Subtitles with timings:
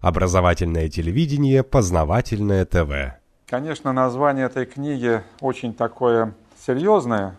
[0.00, 3.18] Образовательное телевидение, познавательное ТВ.
[3.48, 7.34] Конечно, название этой книги очень такое серьезное,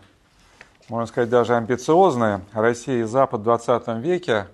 [0.89, 2.41] можно сказать, даже амбициозное.
[2.51, 4.47] «Россия и Запад в 20 веке».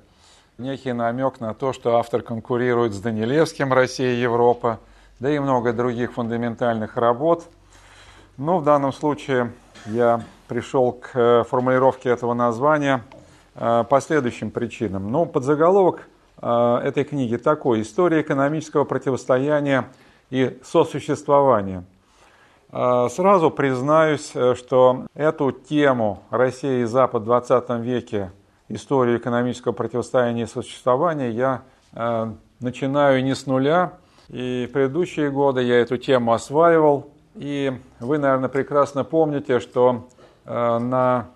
[0.59, 4.79] Некий намек на то, что автор конкурирует с Данилевским «Россия и Европа»,
[5.19, 7.45] да и много других фундаментальных работ.
[8.37, 9.51] Но в данном случае
[9.85, 13.01] я пришел к э, формулировке этого названия
[13.55, 15.11] э, по следующим причинам.
[15.11, 16.07] Ну, подзаголовок
[16.41, 19.87] этой книги такой «История экономического противостояния
[20.29, 21.83] и сосуществования».
[22.71, 28.31] Сразу признаюсь, что эту тему «Россия и Запад в 20 веке.
[28.67, 31.61] Историю экономического противостояния и сосуществования» я
[32.59, 33.93] начинаю не с нуля,
[34.29, 40.07] и предыдущие годы я эту тему осваивал, и вы, наверное, прекрасно помните, что
[40.45, 41.27] э, на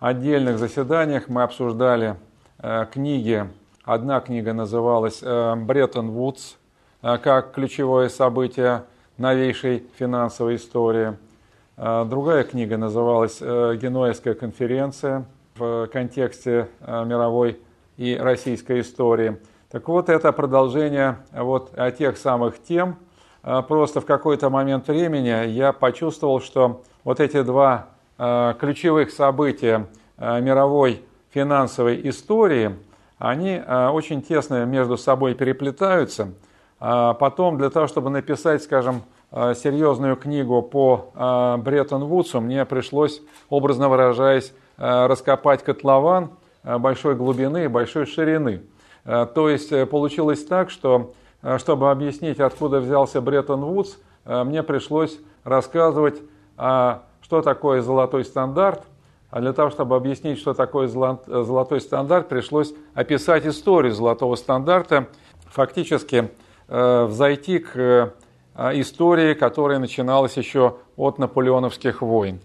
[0.00, 2.16] отдельных заседаниях мы обсуждали
[2.58, 3.48] э, книги.
[3.84, 6.54] Одна книга называлась э, «Бреттон Вудс»
[7.02, 8.84] как ключевое событие
[9.18, 11.18] новейшей финансовой истории.
[11.76, 17.60] Другая книга называлась «Генуэзская конференция» в контексте мировой
[17.98, 19.36] и российской истории.
[19.70, 22.96] Так вот, это продолжение вот тех самых тем,
[23.42, 32.00] просто в какой-то момент времени я почувствовал, что вот эти два ключевых события мировой финансовой
[32.08, 32.76] истории,
[33.18, 33.62] они
[33.92, 36.32] очень тесно между собой переплетаются.
[36.78, 45.62] Потом для того, чтобы написать, скажем, серьезную книгу по Бреттон-Вудсу, мне пришлось, образно выражаясь, раскопать
[45.62, 46.30] котлован
[46.62, 48.62] большой глубины и большой ширины.
[49.04, 51.12] То есть э, получилось так, что
[51.58, 56.22] чтобы объяснить, откуда взялся Бреттон-Вудс, мне пришлось рассказывать,
[56.56, 58.82] а, что такое золотой стандарт.
[59.34, 65.08] А для того, чтобы объяснить, что такое золотой стандарт, пришлось описать историю золотого стандарта,
[65.46, 66.30] фактически
[66.68, 68.14] э, взойти к
[68.56, 72.38] истории, которая начиналась еще от наполеоновских войн.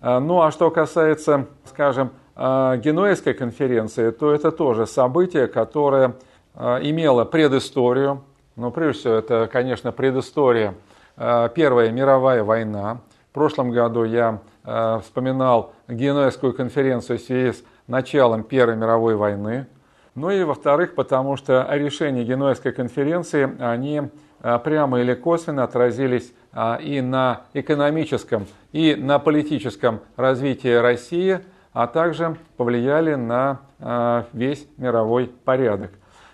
[0.00, 6.14] Ну а что касается, скажем, Генуэзской конференции, то это тоже событие, которое
[6.56, 8.22] имело предысторию,
[8.56, 10.74] но прежде всего это, конечно, предыстория.
[11.18, 13.02] Э, Первая мировая война.
[13.30, 19.66] В прошлом году я э, вспоминал Генуэзскую конференцию в связи с началом Первой мировой войны.
[20.14, 24.02] Ну и во-вторых, потому что решения Генуэзской конференции, они
[24.42, 26.32] э, прямо или косвенно отразились
[26.80, 31.40] и на экономическом, и на политическом развитии России,
[31.72, 33.60] а также повлияли на
[34.32, 35.92] весь мировой порядок.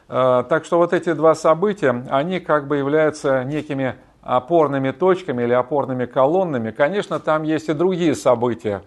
[0.08, 6.06] Так что вот эти два события, они как бы являются некими опорными точками или опорными
[6.06, 6.70] колоннами.
[6.70, 8.80] Конечно, там есть и другие события.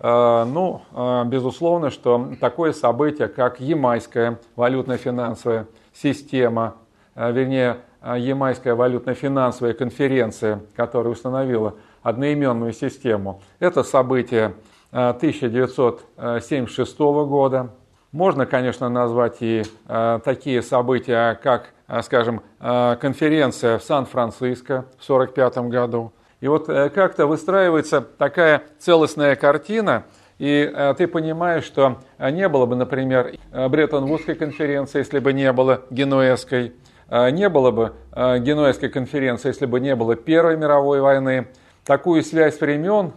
[0.00, 6.74] Э, ну, э, безусловно, что такое событие, как Ямайская валютно-финансовая система,
[7.14, 14.54] вернее, Ямайская валютно-финансовая конференция, которая установила одноименную систему, это событие
[14.90, 17.70] 1976 года,
[18.16, 25.04] можно, конечно, назвать и э, такие события, как, э, скажем, э, конференция в Сан-Франциско в
[25.04, 26.12] 1945 году.
[26.40, 30.04] И вот э, как-то выстраивается такая целостная картина,
[30.38, 35.82] и э, ты понимаешь, что не было бы, например, Бреттон-Вудской конференции, если бы не было
[35.90, 36.74] Генуэзской,
[37.08, 41.48] э, не было бы э, Генуэзской конференции, если бы не было Первой мировой войны.
[41.84, 43.12] Такую связь времен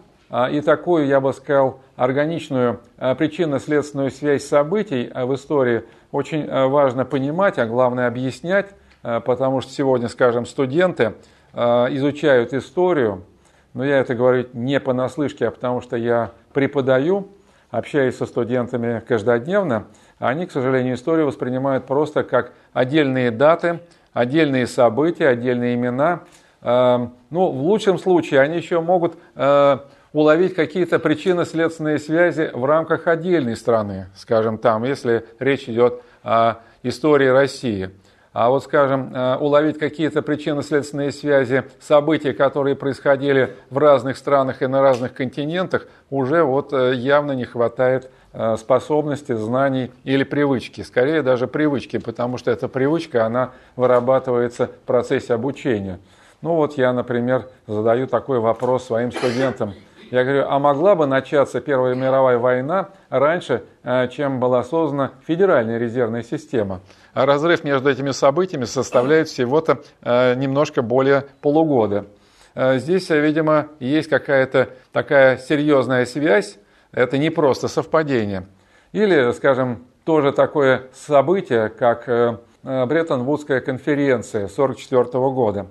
[0.52, 5.82] и такую, я бы сказал, органичную причинно-следственную связь событий в истории
[6.12, 8.68] очень важно понимать, а главное объяснять,
[9.02, 11.14] потому что сегодня, скажем, студенты
[11.54, 13.24] изучают историю,
[13.74, 17.28] но я это говорю не понаслышке, а потому что я преподаю,
[17.70, 19.86] общаюсь со студентами каждодневно,
[20.18, 23.80] они, к сожалению, историю воспринимают просто как отдельные даты,
[24.12, 26.20] отдельные события, отдельные имена.
[26.62, 29.14] Ну, в лучшем случае они еще могут
[30.12, 37.28] уловить какие-то причинно-следственные связи в рамках отдельной страны, скажем, там, если речь идет о истории
[37.28, 37.90] России.
[38.32, 44.68] А вот, скажем, э, уловить какие-то причинно-следственные связи событий, которые происходили в разных странах и
[44.68, 50.82] на разных континентах, уже вот э, явно не хватает э, способности, знаний или привычки.
[50.82, 55.98] Скорее даже привычки, потому что эта привычка, она вырабатывается в процессе обучения.
[56.40, 59.74] Ну вот я, например, задаю такой вопрос своим студентам–
[60.10, 63.62] я говорю, а могла бы начаться Первая мировая война раньше,
[64.10, 66.80] чем была создана Федеральная резервная система?
[67.12, 72.06] А разрыв между этими событиями составляет всего-то э, немножко более полугода.
[72.54, 76.58] Э, здесь, видимо, есть какая-то такая серьезная связь,
[76.92, 78.46] это не просто совпадение.
[78.92, 82.08] Или, скажем, тоже такое событие, как
[82.62, 85.66] Бреттон-Вудская конференция 1944 года.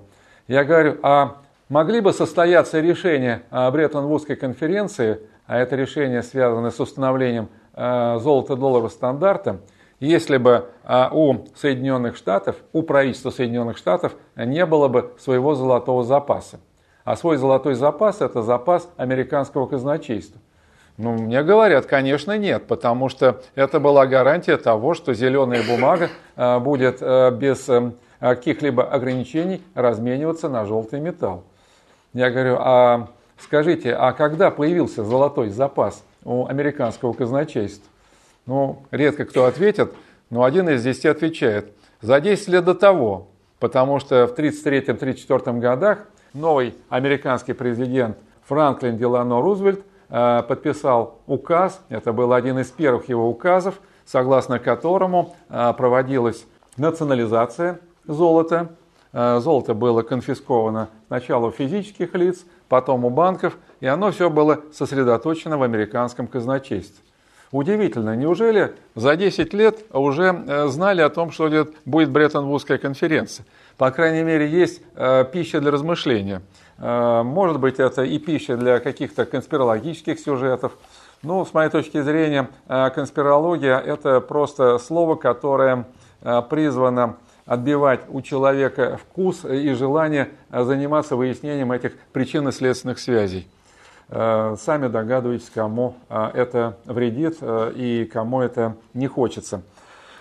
[0.48, 1.36] Я говорю, а
[1.68, 9.60] могли бы состояться решения Бреттон-Вудской конференции, а это решение связано с установлением золото-долларового стандарта,
[10.00, 10.66] если бы
[11.12, 16.58] у Соединенных Штатов, у правительства Соединенных Штатов не было бы своего золотого запаса.
[17.04, 20.40] А свой золотой запас– это запас американского казначейства.
[20.96, 26.58] Ну, мне говорят, конечно, нет, потому что это была гарантия того, что зеленая бумага э,
[26.58, 31.44] будет э, без э, каких-либо ограничений размениваться на желтый металл.
[32.12, 33.08] Я говорю, а
[33.38, 37.88] скажите, а когда появился золотой запас у американского казначейства?
[38.50, 39.94] Ну, редко кто ответит,
[40.28, 43.28] но один из десяти отвечает, за 10 лет до того,
[43.60, 46.00] потому что в 1933-1934 годах
[46.34, 53.28] новый американский президент Франклин Делано Рузвельт Э, подписал указ, это был один из первых его
[53.28, 56.44] указов, согласно которому э, проводилась
[56.76, 58.74] национализация золота.
[59.12, 64.60] Э, золото было конфисковано сначала у физических лиц, потом у банков, и оно все было
[64.72, 67.04] сосредоточено в американском казначействе.
[67.52, 71.48] Удивительно, неужели за 10 лет уже знали о том, что
[71.84, 73.44] будет Бреттон-Вудская конференция?
[73.76, 74.82] По крайней мере, есть
[75.32, 76.42] пища для размышления.
[76.80, 80.72] Э, может быть, это и пища для каких-то конспирологических сюжетов.
[81.22, 85.84] Ну, с моей точки зрения, э, конспирология– это просто слово, которое
[86.22, 93.48] э, призвано отбивать у человека вкус и желание заниматься выяснением этих причинно-следственных связей.
[94.10, 99.62] Сами догадываетесь, кому это вредит и кому это не хочется.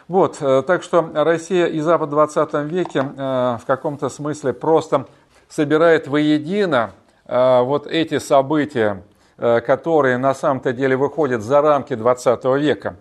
[0.08, 5.08] Вот, так что Россия и Запад в 20 веке в каком-то смысле просто
[5.50, 6.92] собирает воедино
[7.26, 9.04] э, вот эти события,
[9.38, 12.96] э, которые на самом-то деле выходят за рамки 20 века.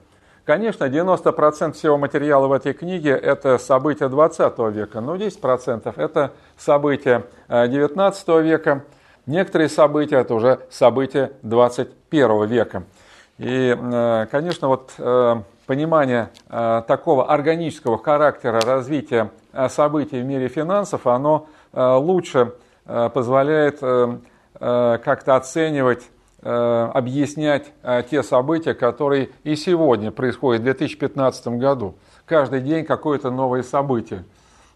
[0.45, 7.27] Конечно, 90% всего материала в этой книге– это события 20 века, но 10%– это события
[7.49, 8.85] 19 э, века,
[9.29, 12.83] некоторые события– это уже события 21 века.
[13.39, 13.77] И,
[14.33, 14.95] конечно, вот
[15.67, 19.31] понимание такого органического характера развития
[19.69, 22.55] событий в мире финансов, оно Э, лучше
[22.87, 24.19] э, позволяет э,
[24.61, 26.11] как-то оценивать,
[26.41, 27.73] объяснять
[28.11, 31.97] те события, которые и сегодня происходят в 2015 году.
[32.27, 34.25] Каждый день какое-то новое событие.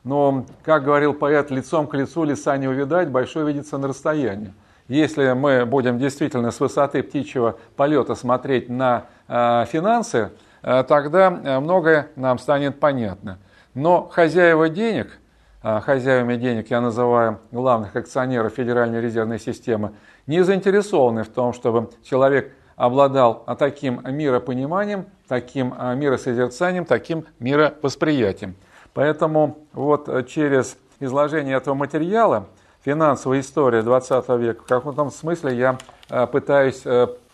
[0.04, 4.52] Но, как говорил поэт, лицом к лицу леса не увидать, большой видится на расстоянии.
[4.88, 12.80] Если мы будем действительно с высоты птичьего полета смотреть на финансы, тогда многое нам станет
[12.80, 13.38] понятно.
[13.74, 15.18] Но хозяева денег–
[15.62, 19.92] хозяевами денег я называю главных акционеров Федеральной резервной системы,
[20.26, 28.56] не заинтересованы в том, чтобы человек обладал таким миропониманием, таким миросозерцанием, таким мировосприятием.
[28.94, 32.46] Поэтому вот через изложение этого материала
[32.84, 35.78] «Финансовая история 20 века» в каком-то смысле я
[36.10, 36.82] а, пытаюсь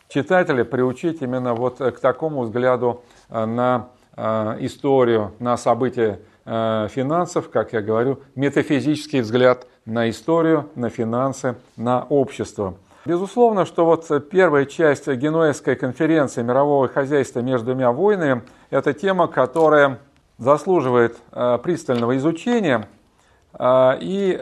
[0.08, 3.88] читателя приучить именно вот к такому взгляду на
[4.58, 6.18] историю, на события
[6.50, 12.72] Э, финансов, как я говорю, метафизический взгляд на историю, на финансы, на общество.
[13.04, 18.40] Безусловно, что вот первая часть Генуэзской конференции мирового хозяйства между двумя войнами–
[18.70, 19.98] это тема, которая
[20.38, 22.88] заслуживает э, пристального изучения,
[23.52, 24.38] э, и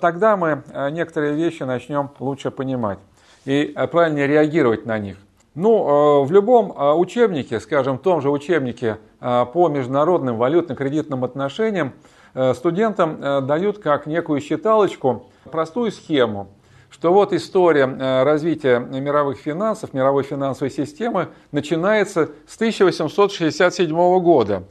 [0.00, 2.98] тогда мы некоторые вещи начнем лучше понимать
[3.44, 5.16] и правильнее реагировать на них.
[5.54, 11.92] Ну, в любом учебнике, скажем, в том же учебнике Э, по международным валютно-кредитным отношениям
[12.32, 16.48] э, студентам э, дают как некую считалочку, простую схему,
[16.88, 17.84] что вот история
[18.24, 24.64] развития мировых финансов, мировой финансовой системы начинается с 1867 года.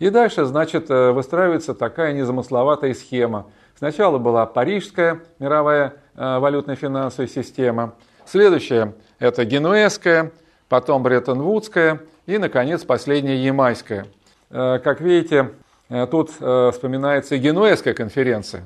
[0.00, 3.46] И дальше, значит, выстраивается такая незамысловатая схема.
[3.78, 7.94] Сначала была Парижская мировая валютная финансовая система,
[8.26, 10.32] следующая– это Генуэзская,
[10.68, 14.06] потом Бреттон-Вудская и, наконец, последняя Ямайская.
[14.50, 15.50] Э, как видите,
[15.88, 18.62] э, тут э, вспоминается и Генуэзская конференция.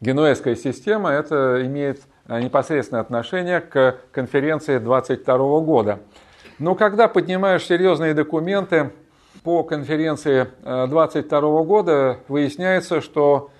[0.00, 6.00] Генуэзская система это имеет непосредственное отношение к конференции 22 года.
[6.58, 8.90] Но когда поднимаешь серьезные документы
[9.46, 13.50] по конференции 22 года, выясняется, что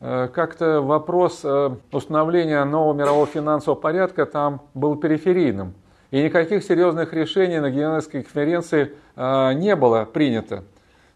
[0.00, 1.44] как-то вопрос
[1.92, 5.74] установления нового мирового финансового порядка там был периферийным.
[6.10, 10.64] И никаких серьезных решений на Генуэзской конференции не было принято.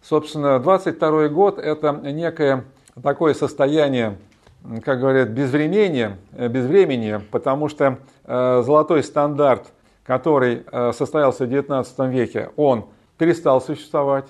[0.02, 2.64] Собственно, 22 год– это некое
[3.02, 4.18] такое состояние,
[4.84, 9.68] как говорят, безвремения, э, безвремени, потому что э, золотой стандарт,
[10.04, 12.88] который э, состоялся в XIX веке, он
[13.18, 14.26] перестал существовать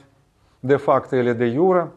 [0.62, 1.92] де-факто или де-юра.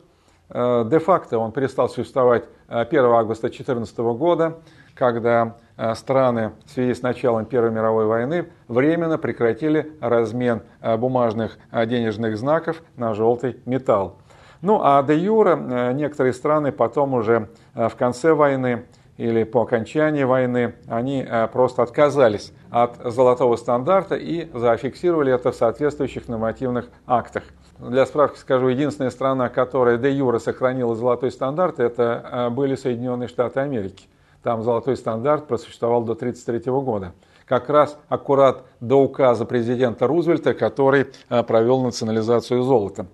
[0.50, 4.58] де-факто он перестал существовать 1 августа 2014 года,
[4.94, 5.56] когда
[5.96, 10.62] страны в связи с началом Первой мировой войны временно прекратили размен
[10.98, 14.18] бумажных денежных знаков на желтый металл.
[14.62, 15.56] Ну а де юра
[15.94, 18.86] некоторые страны потом уже в конце войны
[19.22, 25.56] или по окончании войны, они э, просто отказались от золотого стандарта и зафиксировали это в
[25.56, 27.44] соответствующих нормативных актах.
[27.78, 33.28] Для справки скажу, единственная страна, которая де юра сохранила золотой стандарт, это э, были Соединенные
[33.28, 34.08] Штаты Америки.
[34.42, 37.14] Там золотой стандарт просуществовал до 1933 года.
[37.46, 43.06] Как раз аккурат до указа президента Рузвельта, который э, провел национализацию золота.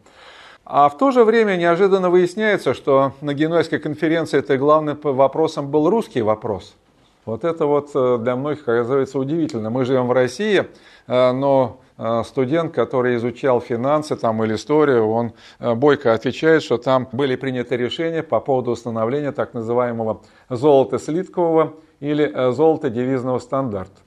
[0.69, 5.89] А в то же время неожиданно выясняется, что на Генуэзской конференции это главным вопросом был
[5.89, 6.75] русский вопрос.
[7.23, 9.69] Вот это вот э, для многих оказывается удивительно.
[9.69, 10.67] Мы живем в России,
[11.07, 17.07] э, но э, студент, который изучал финансы там, или историю, он бойко отвечает, что там
[17.13, 20.19] были приняты решения по поводу установления так называемого
[20.49, 24.01] золота слиткового или золота девизного стандарта.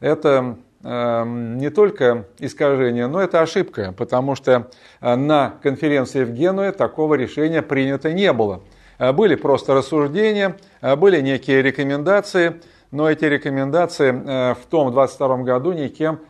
[0.00, 7.14] Это не только искажение, но это ошибка, потому что э, на конференции в Генуе такого
[7.14, 8.60] решения принято не было.
[8.98, 12.60] Э, были просто рассуждения, э, были некие рекомендации,
[12.92, 16.20] но эти рекомендации в том 22 году никем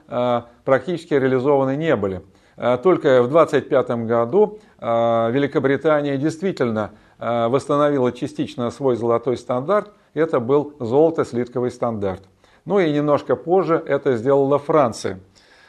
[0.65, 2.23] практически реализованы не были.
[2.83, 9.93] Только в 25 году Великобритания действительно восстановила частично свой золотой стандарт.
[10.15, 12.23] Это был золото-слитковый стандарт.
[12.67, 15.21] Ну и немножко позже это сделала Франция.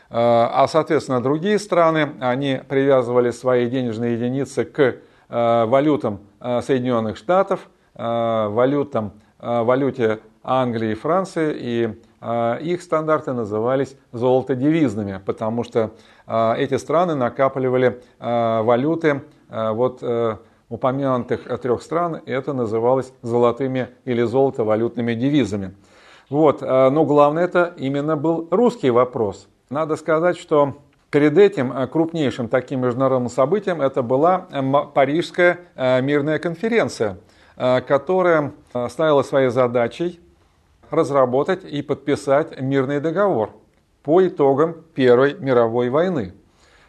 [0.09, 4.95] А, а, соответственно, другие страны, они привязывали свои денежные единицы к
[5.29, 15.19] а, валютам а, Соединенных Штатов, валютам, валюте Англии и Франции, и их стандарты назывались золотодевизными,
[15.25, 15.93] потому что
[16.27, 20.35] эти страны накапливали валюты вот э,
[20.69, 25.73] упомянутых трех стран, и это называлось золотыми или золотовалютными девизами.
[26.29, 29.47] Вот, э, но главное это именно был русский вопрос.
[29.69, 30.75] Надо сказать, что
[31.09, 34.61] перед этим э, крупнейшим таким международным событием это была э,
[34.93, 35.59] Парижская
[36.01, 37.17] мирная конференция,
[37.55, 38.51] которая
[38.89, 40.19] ставила своей задачей
[40.91, 43.51] разработать и подписать мирный договор
[44.03, 46.33] по итогам Первой мировой войны.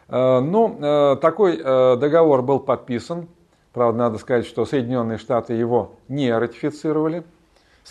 [0.07, 3.27] Ну, такой договор был подписан.
[3.73, 7.23] Правда, надо сказать, что Соединенные Штаты его не ратифицировали.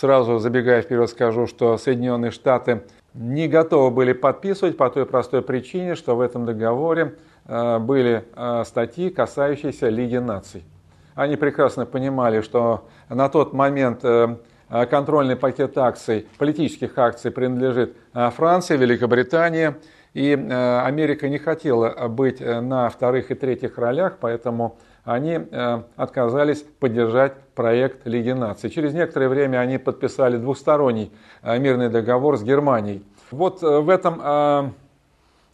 [0.00, 2.82] Сразу забегая вперед скажу, что Соединенные Штаты
[3.14, 8.62] не готовы были подписывать по той простой причине, что в этом договоре э, были э,
[8.64, 10.62] статьи, касающиеся Лиги наций.
[11.16, 14.36] Они прекрасно понимали, что на тот момент э,
[14.88, 19.74] контрольный пакет акций, политических акций принадлежит Франции, Великобритании,
[20.14, 24.78] и Америка не хотела быть на вторых и третьих ролях, поэтому
[25.08, 28.68] они э, отказались поддержать проект Лиги наций.
[28.68, 31.10] Через некоторое время они подписали двусторонний
[31.42, 33.02] э, мирный договор с Германией.
[33.30, 34.74] Вот э, в этом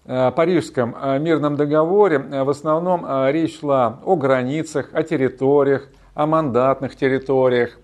[0.06, 7.78] Парижском мирном договоре в основном речь шла о границах, о территориях, о мандатных территориях,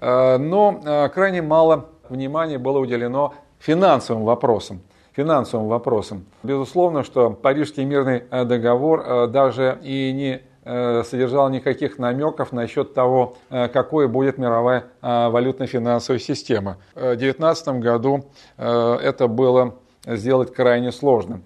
[0.00, 4.80] но крайне мало внимания было уделено финансовым вопросам
[5.12, 6.24] финансовым вопросам.
[6.42, 14.08] Безусловно, что Парижский мирный договор даже и не содержал никаких намеков насчет того, э, какой
[14.08, 16.76] будет мировая э, валютно-финансовая система.
[16.94, 18.24] В 2019 году
[18.56, 21.40] это было сделать крайне сложно.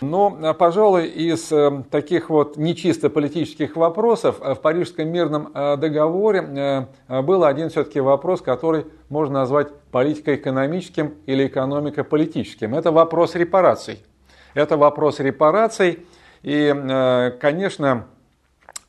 [0.00, 1.52] Но, пожалуй, из
[1.90, 9.40] таких вот нечисто политических вопросов в Парижском мирном договоре был один все-таки вопрос, который можно
[9.40, 12.74] назвать политико-экономическим или экономико-политическим.
[12.74, 14.04] Это вопрос репараций.
[14.54, 16.04] Это вопрос репараций.
[16.42, 16.74] И,
[17.40, 18.11] конечно, Э,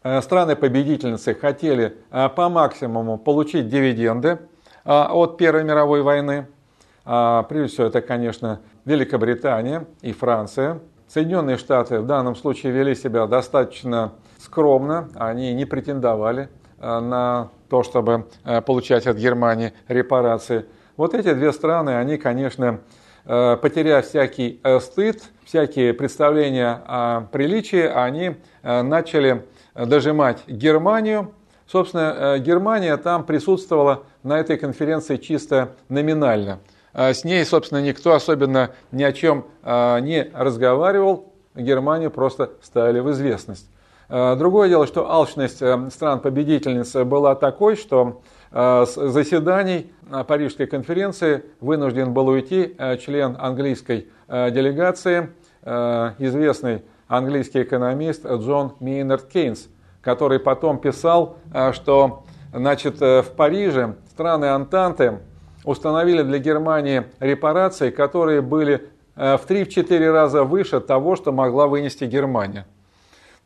[0.03, 4.39] страны-победительницы хотели э, по максимуму получить дивиденды
[4.85, 6.47] э, от Первой мировой войны.
[7.05, 10.79] Прежде всего, это, конечно, Великобритания и Франция.
[11.09, 15.09] Соединенные Штаты в данном случае вели себя достаточно скромно.
[15.15, 16.47] Они не претендовали
[16.79, 18.27] на то, чтобы
[18.65, 20.65] получать от Германии репарации.
[20.95, 22.79] Вот эти две страны, они, конечно,
[23.25, 31.33] потеряв всякий стыд, всякие представления о приличии, они начали дожимать Германию.
[31.67, 36.59] Собственно, э, Германия там присутствовала на этой конференции чисто номинально.
[36.93, 41.33] А с ней, собственно, никто особенно ни о чем а, не разговаривал.
[41.55, 43.67] Германию просто ставили в известность.
[44.09, 49.91] Другое дело, что алчность э, стран-победительниц была такой, что с заседаний
[50.27, 55.29] Парижской конференции вынужден был уйти э, член английской делегации,
[55.63, 59.67] известный английский экономист Джон Мейнард Кейнс,
[60.01, 61.37] который потом писал,
[61.71, 65.19] что значит, в Париже страны Антанты
[65.63, 72.65] установили для Германии репарации, которые были в 3-4 раза выше того, что могла вынести Германия.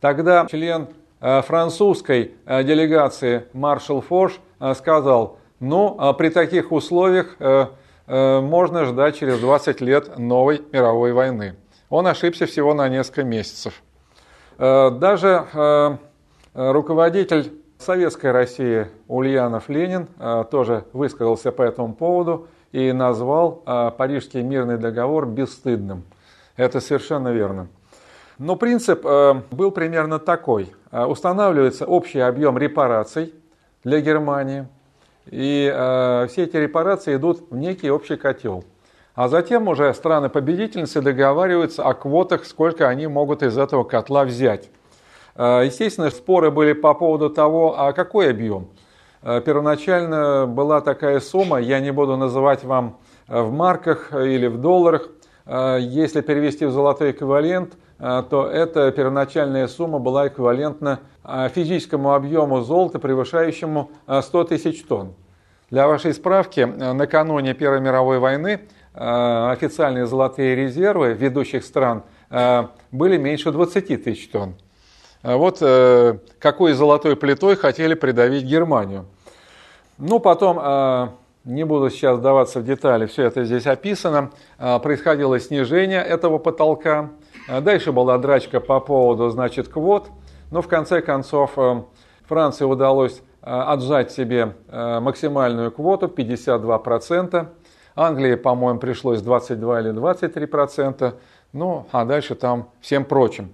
[0.00, 0.88] Тогда член
[1.20, 4.40] французской делегации маршал Фош
[4.74, 7.36] сказал, ну, при таких условиях
[8.06, 11.56] можно ждать через 20 лет новой мировой войны.
[11.90, 13.82] Он ошибся всего на несколько месяцев.
[14.58, 15.96] Э, даже э,
[16.54, 23.62] руководитель Советской России Ульянов Ленин э, тоже высказался по этому поводу и назвал
[23.96, 26.04] Парижский мирный договор бесстыдным.
[26.56, 27.68] Это совершенно верно.
[28.36, 29.02] Но принцип
[29.50, 30.70] был примерно такой.
[30.92, 33.32] Устанавливается общий объем репараций
[33.84, 34.68] для Германии,
[35.24, 35.66] и
[36.28, 38.64] все эти репарации идут в некий общий котел–
[39.18, 44.70] а затем уже страны-победительницы договариваются о квотах, сколько они могут из этого котла взять.
[45.34, 48.68] Э, естественно, споры были по поводу того, а какой объем.
[49.22, 54.60] Э, первоначально была такая сумма, я не буду называть вам э, в марках или в
[54.60, 55.08] долларах.
[55.80, 63.90] Если перевести в золотой эквивалент, то эта первоначальная сумма была эквивалентна физическому объему золота, превышающему
[64.20, 65.14] 100 тысяч тонн.
[65.70, 68.60] Для вашей справки, накануне Первой мировой войны
[68.98, 74.56] официальные золотые резервы ведущих стран э, были меньше 20 тысяч тонн.
[75.22, 75.62] Э, вот
[76.40, 79.06] какой золотой плитой хотели придавить Германию.
[79.98, 86.38] Ну, потом, не буду сейчас вдаваться в детали, все это здесь описано, происходило снижение этого
[86.38, 87.10] потолка.
[87.48, 90.08] Дальше была драчка по поводу, значит, квот.
[90.52, 91.58] Но в конце концов
[92.28, 97.48] Франции удалось отжать себе максимальную квоту 52%.
[97.98, 101.14] Англии, по-моему, пришлось 22 или 23 процента,
[101.52, 103.52] ну, а дальше там всем прочим.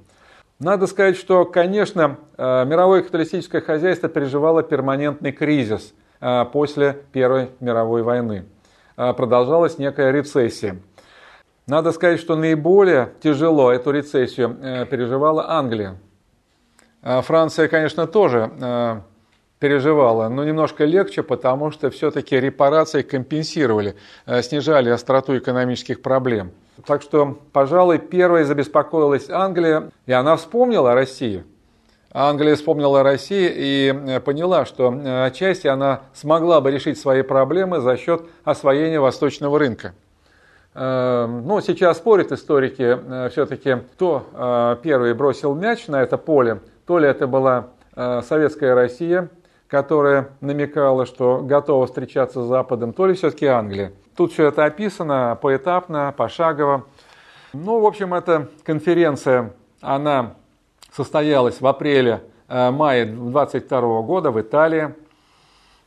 [0.59, 8.03] Надо сказать, что, конечно, э, мировое капиталистическое хозяйство переживало перманентный кризис э, после Первой мировой
[8.03, 8.45] войны.
[8.99, 10.77] Э, продолжалась некая рецессия.
[11.67, 15.97] Надо сказать, что наиболее тяжело эту рецессию переживала Англия.
[17.01, 19.03] Франция, конечно, тоже
[19.65, 23.97] переживала, но немножко легче, потому что все-таки репарации компенсировали,
[24.27, 26.51] э, снижали остроту экономических проблем.
[26.87, 31.45] Так что, пожалуй, первой забеспокоилась Англия, и она вспомнила о России.
[32.13, 37.23] Англия вспомнила о России и э, поняла, что э, отчасти она смогла бы решить свои
[37.23, 39.95] проблемы за счет освоения восточного рынка.
[40.75, 42.99] Ну, сейчас спорят историки
[43.31, 46.59] все-таки, кто первый бросил мяч на это поле.
[46.85, 49.31] То ли это была советская Россия,
[49.69, 53.93] которая намекала, что готова встречаться с Западом, то ли все-таки Англия.
[54.17, 56.85] Тут все это описано поэтапно, пошагово.
[57.53, 60.35] Ну, в общем, эта конференция, она
[60.93, 64.95] состоялась в апреле-мае э, 22 года в Италии.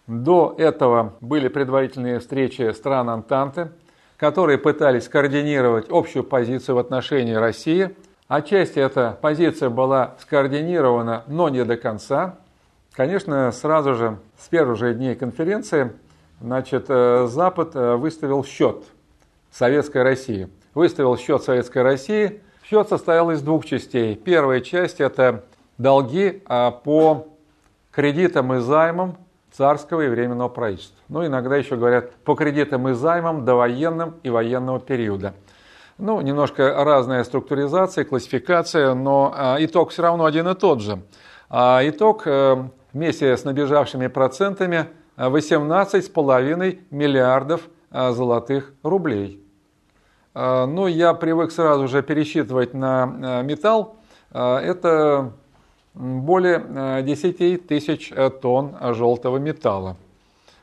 [0.07, 3.69] До этого были предварительные встречи стран Антанты,
[4.17, 7.95] которые пытались координировать общую позицию в отношении России.
[8.27, 12.37] Отчасти эта позиция была скоординирована, но не до конца.
[12.97, 15.91] Конечно, сразу же с первых же дней конференции
[16.41, 18.85] значит, э, Запад э, выставил счет
[19.51, 20.49] Советской России.
[20.73, 22.41] Выставил счет Советской России.
[22.67, 24.15] Счет состоял из двух частей.
[24.15, 25.43] Первая часть– это
[25.77, 27.27] долги а, по
[27.91, 29.17] кредитам и займам
[29.51, 30.97] царского и временного правительства.
[31.07, 35.35] Ну, иногда еще говорят по кредитам и займам довоенным и военного периода.
[35.99, 40.99] Ну, немножко разная структуризация, классификация, но а, итог все равно один и тот же.
[41.49, 42.57] А итог э,
[42.93, 49.43] вместе с набежавшими процентами 18,5 миллиардов а, золотых рублей.
[50.33, 53.95] А, ну, я привык сразу же пересчитывать на металл.
[54.31, 55.31] Это
[55.93, 59.95] более 10 тысяч тонн желтого металла.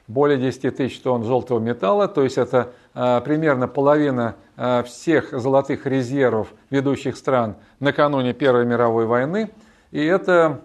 [0.07, 4.37] Более 10 тысяч тонн желтого металла, то есть это примерно половина
[4.85, 9.51] всех золотых резервов ведущих стран накануне Первой мировой войны.
[9.93, 10.61] И это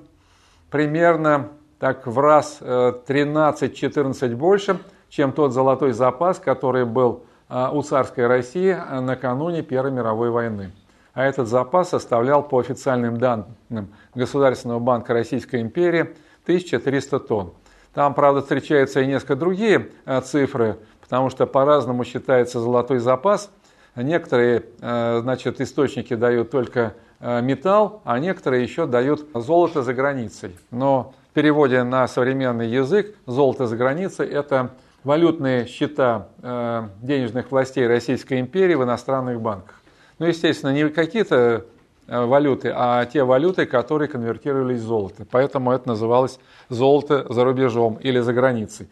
[0.69, 4.79] примерно так в раз 13-14 э, больше,
[5.10, 10.71] чем тот золотой запас, который был э, у царской России э, накануне Первой мировой войны.
[11.13, 16.01] А этот запас составлял по официальным данным Государственного банка Российской империи
[16.43, 17.53] 1300 тонн.
[17.93, 19.89] Там, правда, встречаются и несколько другие
[20.23, 23.49] цифры, потому что по-разному считается золотой запас.
[23.95, 30.55] Некоторые значит, источники дают только металл, а некоторые еще дают золото за границей.
[30.71, 34.71] Но в переводе на современный язык золото за границей– это
[35.03, 39.82] валютные счета э, денежных властей Российской империи в иностранных банках.
[40.17, 41.65] Ну, естественно, не какие-то
[42.10, 45.25] валюты, а те валюты, которые конвертировались в золото.
[45.29, 48.88] Поэтому это называлось золото за рубежом или за границей.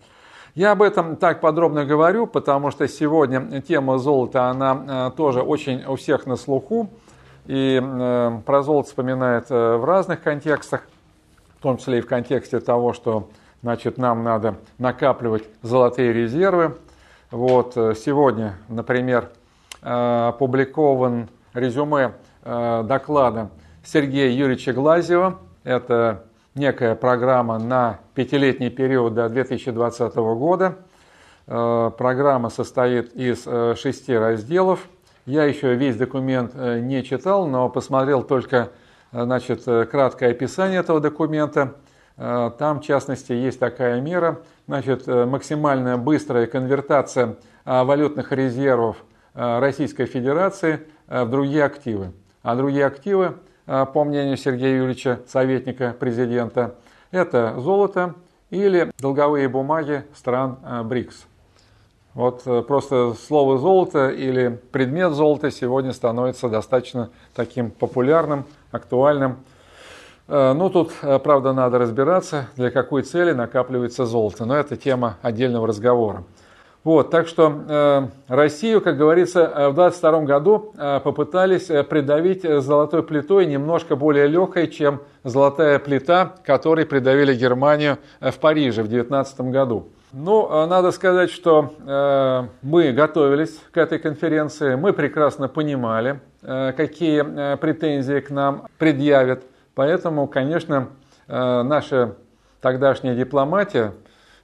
[0.56, 5.96] Я об этом так подробно говорю, потому что сегодня тема золота, она тоже очень у
[5.96, 6.90] всех на слуху.
[7.48, 7.82] И
[8.46, 10.84] про золото вспоминает в разных контекстах,
[11.58, 13.30] в том числе и в контексте того, что
[13.62, 16.78] значит, нам надо накапливать золотые резервы.
[17.32, 19.30] Вот сегодня, например,
[19.82, 23.50] опубликован резюме доклада
[23.84, 25.40] Сергея Юрьевича Глазева.
[25.64, 30.76] Это некая программа на пятилетний период до 2020 года.
[31.48, 34.88] Э, программа состоит из э, шести разделов.
[35.28, 38.72] Я еще весь документ э, не читал, но посмотрел только
[39.12, 41.76] значит, краткое описание этого документа.
[42.18, 48.98] Там, в частности, есть такая мера, значит, максимальная быстрая конвертация валютных резервов
[49.36, 52.12] Российской Федерации в другие активы.
[52.42, 53.36] А другие активы
[53.68, 56.76] Э, по мнению Сергея Юрьевича, советника президента,
[57.12, 58.16] это золото
[58.50, 61.28] или долговые бумаги стран э, БРИКС.
[62.18, 69.38] Вот э, просто слово золото или предмет золота сегодня становится достаточно таким популярным, актуальным.
[70.30, 70.92] Ну, тут,
[71.24, 76.26] правда, надо разбираться, для какой цели накапливается золото, но это тема отдельного разговора.
[76.88, 82.46] Вот, так что э, Россию, как говорится, э, в 22 году э, попытались э, придавить
[82.46, 88.88] э, золотой плитой немножко более легкой, чем золотая плита, которой придавили Германию в Париже в
[88.88, 89.88] 19 году.
[90.14, 97.24] Ну, надо сказать, что э, мы готовились к этой конференции, мы прекрасно понимали, э, какие
[97.26, 99.44] э, претензии к нам предъявят.
[99.76, 100.90] Поэтому, конечно,
[101.28, 102.16] э, наша
[102.62, 103.94] тогдашняя дипломатия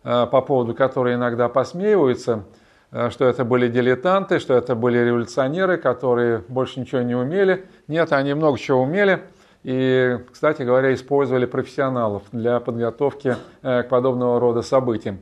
[0.04, 2.44] Э, по поводу которой иногда посмеиваются,
[2.92, 7.66] э, что это были дилетанты, что это были революционеры, которые больше ничего не умели.
[7.88, 9.22] Нет, они много чего умели.
[9.64, 15.20] И, кстати говоря, использовали профессионалов для подготовки э, к подобного рода событиям.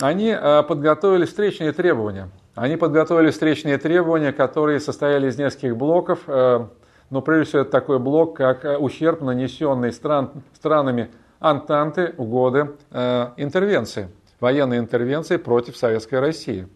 [0.00, 0.36] Они
[0.68, 2.28] подготовили встречные требования.
[2.54, 6.20] Они подготовили встречные требования, которые состояли из нескольких блоков.
[6.26, 13.28] Но прежде всего это такой блок, как ущерб, нанесенный стран, странами Антанты в годы э,
[13.36, 14.08] интервенции,
[14.40, 16.66] военной интервенции против Советской России.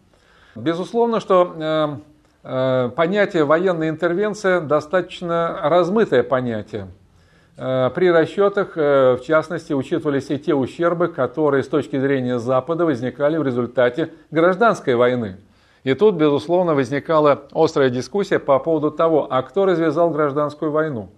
[0.54, 1.96] Безусловно, что э,
[2.44, 6.88] э, понятие военная интервенция достаточно размытое понятие.
[7.62, 12.86] Э, при расчетах, э, в частности, учитывались и те ущербы, которые с точки зрения Запада
[12.86, 15.36] возникали в результате гражданской войны.
[15.84, 21.10] И тут, безусловно, возникала острая дискуссия по поводу того, а кто развязал гражданскую войну.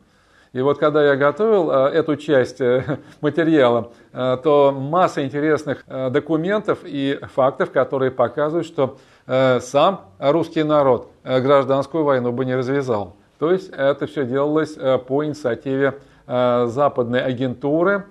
[0.53, 2.61] И вот когда я готовил э, эту часть
[3.21, 12.33] материала, то масса интересных документов и фактов, которые показывают, что сам русский народ гражданскую войну
[12.33, 13.15] бы не развязал.
[13.39, 14.77] То есть это все делалось
[15.07, 15.95] по инициативе
[16.67, 18.07] западной агентуры.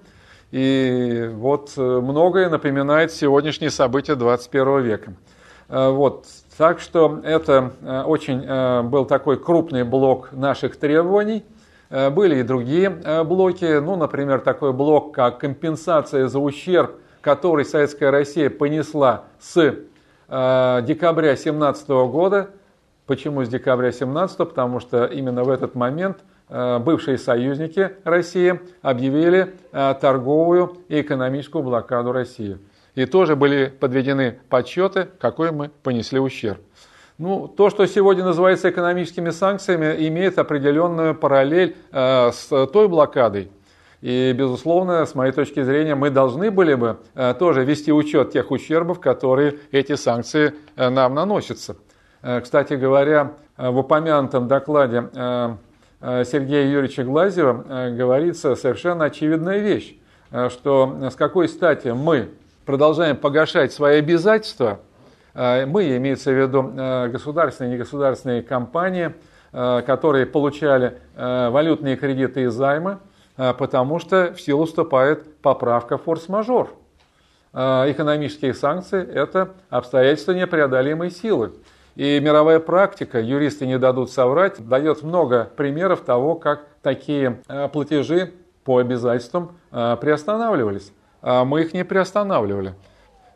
[0.51, 5.13] И вот многое напоминает сегодняшние события 21 века.
[5.69, 6.25] Вот.
[6.57, 7.71] Так что это
[8.05, 11.45] очень был такой крупный блок наших требований–
[11.91, 17.65] Э, были и другие э, блоки, ну, например, такой блок, как компенсация за ущерб, который
[17.65, 22.49] Советская Россия понесла с э, декабря 2017 года.
[23.07, 24.38] Почему с декабря 2017?
[24.38, 26.19] Потому что именно в этот момент
[26.51, 32.57] бывшие союзники России объявили торговую и экономическую блокаду России.
[32.95, 36.59] И тоже были подведены подсчеты, какой мы понесли ущерб.
[37.17, 43.51] Ну, то, что сегодня называется экономическими санкциями, имеет определенную параллель э, с той блокадой.
[44.01, 48.49] И, безусловно, с моей точки зрения, мы должны были бы э, тоже вести учет тех
[48.49, 51.75] ущербов, которые эти санкции э, нам наносятся.
[52.23, 55.55] Э, кстати говоря, э, в упомянутом докладе э, э,
[56.01, 59.95] Сергея Юрьевича Глазева э, говорится совершенно очевидная вещь,
[60.31, 62.29] э, что с какой стати мы
[62.65, 64.79] продолжаем погашать свои обязательства–
[65.33, 69.13] Э, мы, имеется в виду э, государственные и негосударственные компании,
[69.53, 72.97] э, которые получали валютные кредиты и займы,
[73.35, 76.69] потому что в силу вступает поправка форс-мажор.
[77.53, 81.51] Экономические санкции– это обстоятельства непреодолимой силы.
[81.95, 87.41] И мировая практика, юристы не дадут соврать, дает много примеров того, как такие
[87.73, 90.93] платежи по обязательствам приостанавливались.
[91.21, 92.75] Мы их не приостанавливали.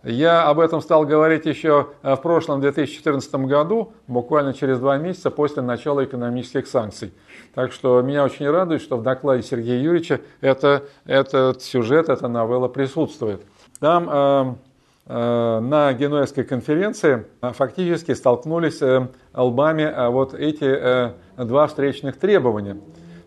[0.06, 5.32] Я об этом стал говорить еще э, в прошлом 2014 году, буквально через два месяца
[5.32, 7.12] после начала экономических санкций.
[7.56, 12.68] Так что меня очень радует, что в докладе Сергея Юрьевича это, этот сюжет, эта новелла
[12.68, 13.42] присутствует.
[13.80, 14.54] Там э, э,
[15.08, 22.78] на Генуэзской конференции э, фактически столкнулись э, лбами э, вот эти э, два встречных требования.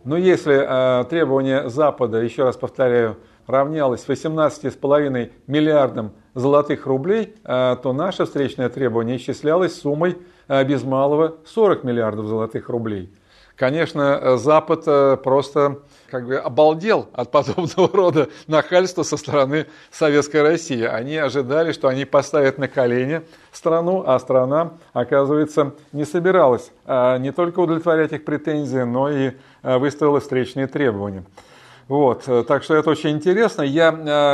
[0.04, 8.70] Но если требование Запада, еще раз повторяю, равнялось 18,5 миллиардам золотых рублей, то наше встречное
[8.70, 10.16] требование исчислялось суммой
[10.48, 13.12] без малого 40 миллиардов золотых рублей.
[13.58, 14.84] Конечно, Запад
[15.22, 20.84] просто как бы обалдел от подобного рода нахальства со стороны Советской России.
[20.84, 27.32] Они ожидали, что они поставят на колени страну, а страна, оказывается, не собиралась а не
[27.32, 31.24] только удовлетворять их претензии, но и выставила встречные требования.
[31.88, 33.62] Вот, э, так что это очень интересно.
[33.62, 33.88] Я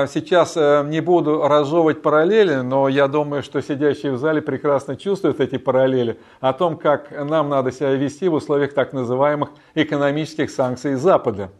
[0.05, 4.97] э, сейчас э, не буду разжевывать параллели, но я думаю, что сидящие в зале прекрасно
[4.97, 10.51] чувствуют эти параллели о том, как нам надо себя вести в условиях так называемых экономических
[10.51, 11.51] санкций Запада.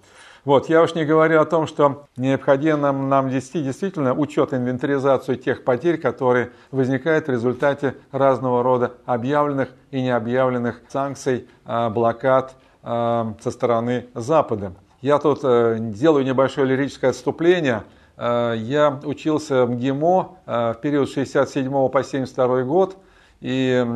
[0.45, 5.37] Вот, я уж не говорю о том, что необходимо нам, нам вести действительно учет, инвентаризацию
[5.39, 14.09] тех потерь, которые возникают в результате разного рода объявленных и необъявленных санкций, блокад со стороны
[14.13, 14.75] Запада.
[15.05, 17.85] Я тут э, делаю небольшое лирическое отступление.
[18.17, 22.97] Э, я учился в МГИМО э, в период 67 по 72 год,
[23.43, 23.87] и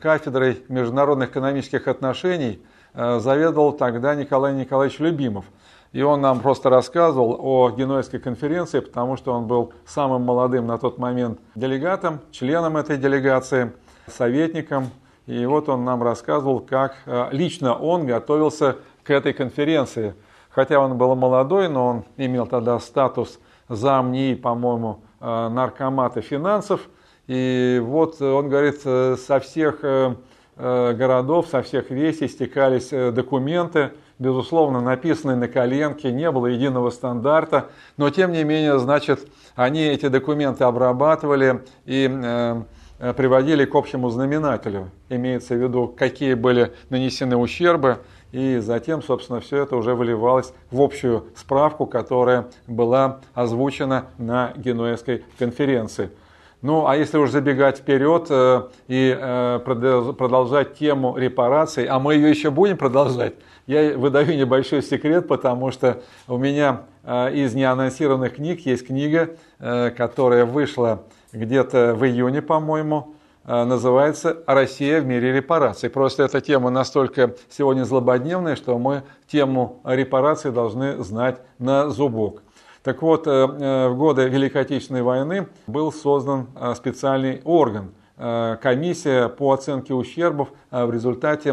[0.00, 2.60] кафедрой международных экономических отношений
[2.92, 5.44] заведовал тогда Николай Николаевич Любимов.
[5.92, 10.78] И он нам просто рассказывал о Генуэзской конференции, потому что он был самым молодым на
[10.78, 13.72] тот момент делегатом, членом этой делегации,
[14.08, 14.90] советником.
[15.26, 16.96] И вот он нам рассказывал, как
[17.30, 20.14] лично он готовился к этой конференции–
[20.58, 26.80] Хотя он был молодой, но он имел тогда статус замни, по-моему, э, наркомата финансов.
[27.28, 30.16] И вот он говорит, э, со всех э,
[30.56, 38.10] городов, со всех весей стекались документы, безусловно, написанные на коленке, не было единого стандарта, но
[38.10, 42.08] тем не менее, значит, они эти документы обрабатывали и
[43.16, 44.90] приводили к общему знаменателю.
[45.08, 47.98] Имеется в виду, какие были нанесены ущербы,
[48.32, 55.24] и затем, собственно, все это уже выливалось в общую справку, которая была озвучена на Генуэзской
[55.38, 56.10] конференции.
[56.60, 62.30] Ну, а если уже забегать вперед э, и э, продолжать тему репараций, а мы ее
[62.30, 63.34] еще будем продолжать,
[63.68, 70.44] я выдаю небольшой секрет, потому что у меня э, из неанонсированных книг есть книга, которая
[70.44, 73.14] вышла где-то в июне, по-моему,
[73.48, 75.88] называется «Россия в мире репараций».
[75.88, 82.42] Просто эта тема настолько сегодня злободневная, что мы тему репараций должны знать на зубок.
[82.82, 89.52] Так вот, э, э, в годы Великой Отечественной войны был создан специальный орган, комиссия по
[89.52, 91.52] оценке ущербов в результате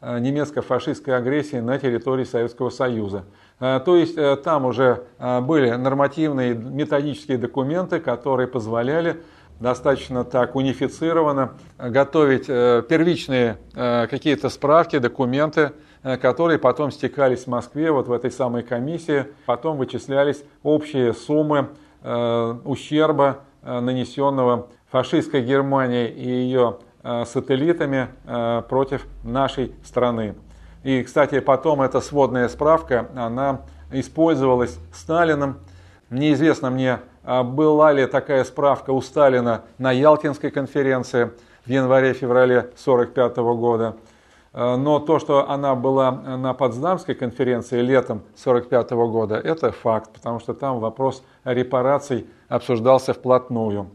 [0.00, 3.24] немецко-фашистской агрессии на территории Советского Союза.
[3.60, 9.22] То есть там уже были нормативные методические документы, которые позволяли
[9.60, 17.46] достаточно так унифицированно, готовить э, первичные э, какие-то справки, документы, э, которые потом стекались в
[17.46, 21.68] Москве, вот в этой самой комиссии, потом вычислялись общие суммы
[22.64, 28.08] ущерба, нанесенного фашистской Германией и ее сателлитами
[28.68, 30.36] против нашей страны.
[30.84, 35.58] И, кстати, потом эта сводная справка, она использовалась Сталином.
[36.10, 41.32] Неизвестно мне, была ли такая справка у Сталина на Ялтинской конференции
[41.64, 43.96] в январе-феврале 1945 года.
[44.52, 50.38] А, но то, что она была на Потсдамской конференции летом 1945 года, это факт, потому
[50.38, 53.90] что там вопрос репараций обсуждался вплотную.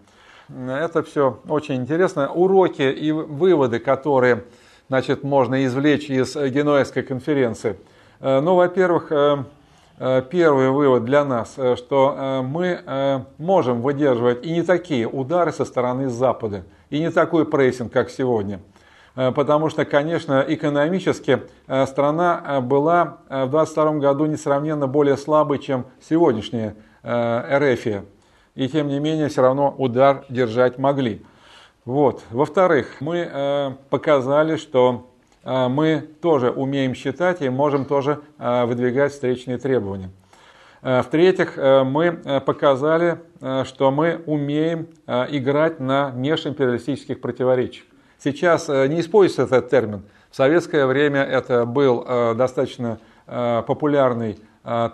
[0.49, 2.29] Это все очень интересно.
[2.29, 4.43] Уроки и выводы, которые
[4.89, 7.79] значит, можно извлечь из Генуэзской конференции.
[8.19, 9.43] А, ну, во-первых, э, Э,
[10.31, 15.63] первый вывод для нас, э, что э, мы можем выдерживать и не такие удары со
[15.63, 18.61] стороны Запада, и не такой прессинг, как сегодня.
[19.13, 21.41] Потому что, конечно, экономически
[21.85, 28.05] страна была в 2022 году несравненно более слабой, чем сегодняшняя РФ.
[28.55, 31.25] И тем не менее, все равно удар держать могли.
[31.83, 32.23] Вот.
[32.31, 35.10] Во-вторых, мы показали, что
[35.43, 40.11] мы тоже умеем считать и можем тоже а, выдвигать встречные требования.
[40.83, 42.11] А, в-третьих, мы
[42.45, 43.19] показали,
[43.65, 47.85] что мы умеем играть на межимпериалистических противоречиях.
[48.19, 50.03] Сейчас не используется этот термин.
[50.29, 54.37] В советское время это был достаточно популярный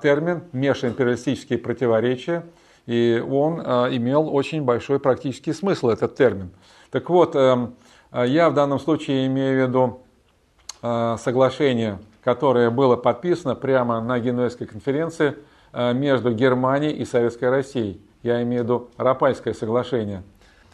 [0.02, 2.46] термин межимпериалистические противоречия,
[2.86, 6.52] и он имел очень большой практический смысл, этот термин.
[6.90, 10.07] Так вот, я в данном случае имею в виду Э,
[11.20, 15.36] соглашение, которое было подписано прямо на Генуэзской конференции
[15.72, 18.02] э, между Германией и Советской Россией.
[18.22, 20.24] Я имею в виду Рапальское соглашение.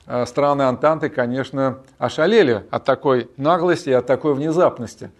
[0.06, 5.12] Э, страны Антанты, конечно, ошалели от такой наглости и от такой внезапности.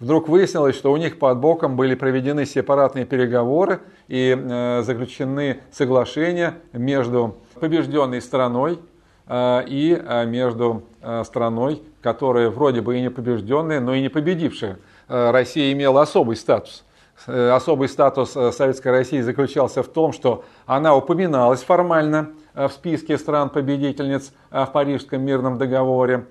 [0.00, 6.54] вдруг выяснилось, что у них под боком были проведены сепаратные переговоры и э, заключены соглашения
[6.72, 8.91] между побежденной страной э,
[9.66, 14.78] и э, между э, страной, которая вроде бы и не побежденная, но и не победившая.
[15.08, 16.84] Э, Россия имела особый статус.
[17.26, 22.72] Э, особый статус э, Советской России заключался в том, что она упоминалась формально э, в
[22.72, 26.26] списке стран-победительниц в Парижском мирном договоре.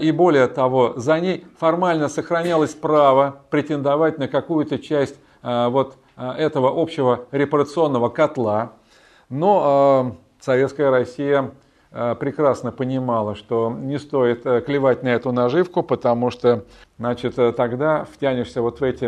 [0.00, 7.26] И более того, за ней формально сохранялось право претендовать на какую-то часть вот этого общего
[7.32, 8.72] репарационного котла.
[9.28, 11.63] Но Советская Россия Э,
[11.94, 16.64] прекрасно понимала, что не стоит э, клевать на эту наживку, потому что
[16.98, 19.04] значит, э, тогда втянешься вот в эти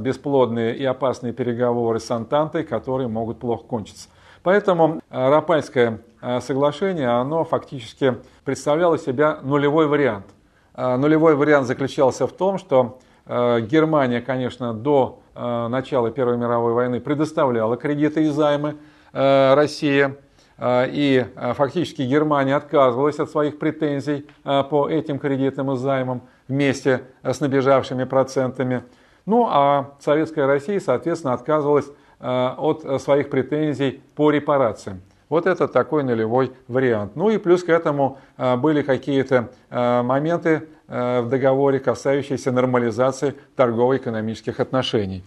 [0.00, 4.08] бесплодные и опасные переговоры с Антантой, которые могут плохо кончиться.
[4.44, 6.00] Поэтому Рапальское
[6.40, 8.14] соглашение, оно фактически
[8.44, 10.26] представляло себя нулевой вариант.
[10.74, 18.24] Нулевой вариант заключался в том, что Германия, конечно, до начала Первой мировой войны предоставляла кредиты
[18.24, 18.76] и займы
[19.12, 20.14] России–
[20.62, 27.02] и а, фактически Германия отказывалась от своих претензий а, по этим кредитам и займам вместе
[27.22, 28.82] с набежавшими процентами.
[29.24, 31.86] Ну а Советская Россия, соответственно, отказывалась
[32.18, 35.00] от своих претензий по репарациям.
[35.30, 37.16] Вот это такой нулевой вариант.
[37.16, 45.24] Ну и плюс к этому были какие-то моменты в договоре, касающиеся нормализации торгово-экономических отношений.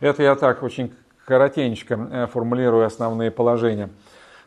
[0.00, 0.92] Это я так очень
[1.24, 3.88] коротенько формулирую основные положения.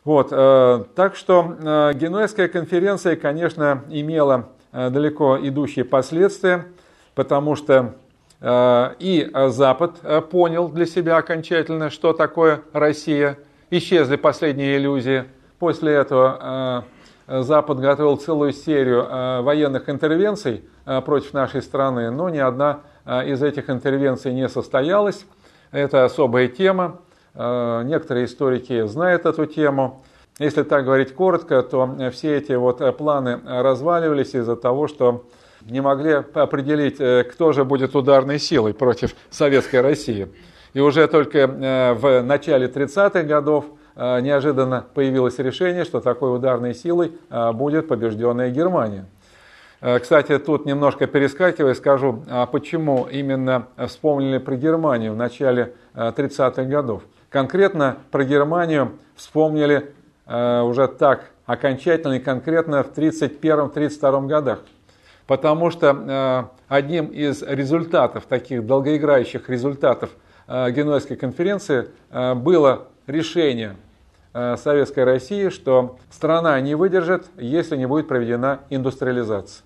[0.08, 6.68] Вот, э, так что э, Генуэзская конференция, конечно, имела э, далеко идущие последствия,
[7.14, 7.96] потому что
[8.40, 13.40] и Запад понял для себя окончательно, что такое Россия.
[13.72, 15.26] Исчезли последние иллюзии.
[15.58, 16.86] После этого
[17.28, 24.32] Запад готовил целую серию военных интервенций против нашей страны, но ни одна из этих интервенций
[24.34, 25.26] не состоялась.
[25.72, 27.00] Это особая тема.
[27.38, 30.02] Э, некоторые историки знают эту тему.
[30.40, 35.26] Если так говорить коротко, то все эти вот э, планы разваливались из-за того, что
[35.62, 40.30] не могли определить, э, кто же будет ударной силой против Советской России.
[40.74, 47.14] И уже только в начале 30-х годов неожиданно появилось решение, что такой ударной силой
[47.54, 49.06] будет побежденная Германия.
[49.80, 57.02] Кстати, тут немножко перескакивая, скажу, а почему именно вспомнили про Германию в начале 30-х годов.
[57.30, 59.92] Конкретно про Германию вспомнили
[60.26, 64.60] э, уже так окончательно и конкретно в 1931-1932 годах.
[65.26, 70.12] Потому что э, одним из результатов, таких долгоиграющих результатов
[70.48, 73.76] э, Генуэзской конференции э, было решение
[74.34, 79.66] э, Советской России, что страна не выдержит, если не будет проведена индустриализация.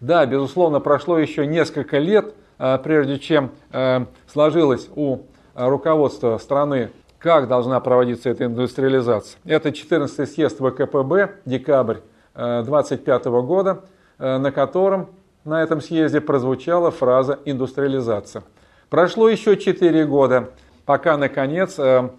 [0.00, 5.20] Да, безусловно, прошло еще несколько лет, э, прежде чем э, сложилось у
[5.58, 9.40] руководства страны, как должна проводиться эта индустриализация.
[9.44, 11.98] Это 14-й съезд ВКПБ, декабрь
[12.34, 13.84] 25 э, года,
[14.18, 15.08] э, на котором
[15.44, 18.44] на этом съезде прозвучала фраза «индустриализация».
[18.88, 20.50] Прошло еще 4 года,
[20.86, 22.10] пока, наконец, э,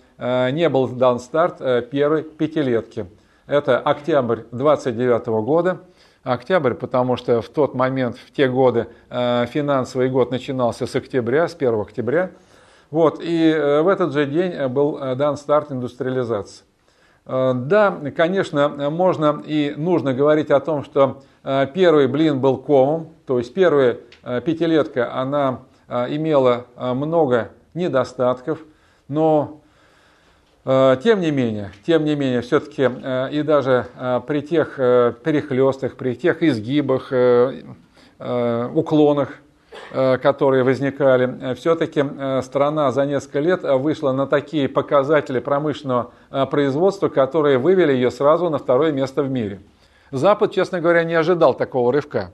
[0.52, 3.06] не был дан старт первой пятилетки.
[3.48, 5.80] Это октябрь 29 года.
[6.24, 11.56] Октябрь, потому что в тот момент, в те годы, финансовый год начинался с октября, с
[11.56, 12.32] 1 октября–
[12.92, 16.64] вот, и э, в этот же день э, был э, дан старт индустриализации.
[17.26, 23.54] Да, конечно, можно и нужно говорить о том, что первый блин был комом, то есть
[23.54, 28.58] первая пятилетка, она имела много недостатков,
[29.08, 29.62] но
[30.66, 32.90] тем не менее, тем не менее, все-таки
[33.32, 33.86] и даже
[34.26, 37.14] при тех перехлестах, при тех изгибах,
[38.18, 39.36] уклонах,
[40.18, 46.12] которые возникали, э, все-таки э, страна за несколько лет вышла на такие показатели промышленного
[46.52, 49.60] производства, которые вывели ее сразу на второе место в мире.
[50.12, 52.32] Запад, честно говоря, не ожидал такого рывка.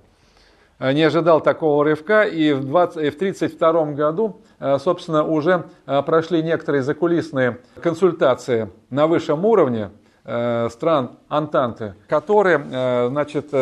[0.80, 4.42] Не ожидал такого рывка, и в 1932 году,
[4.80, 9.92] собственно, уже прошли некоторые закулисные консультации на высшем уровне
[10.24, 13.54] стран Антанты, которые, значит,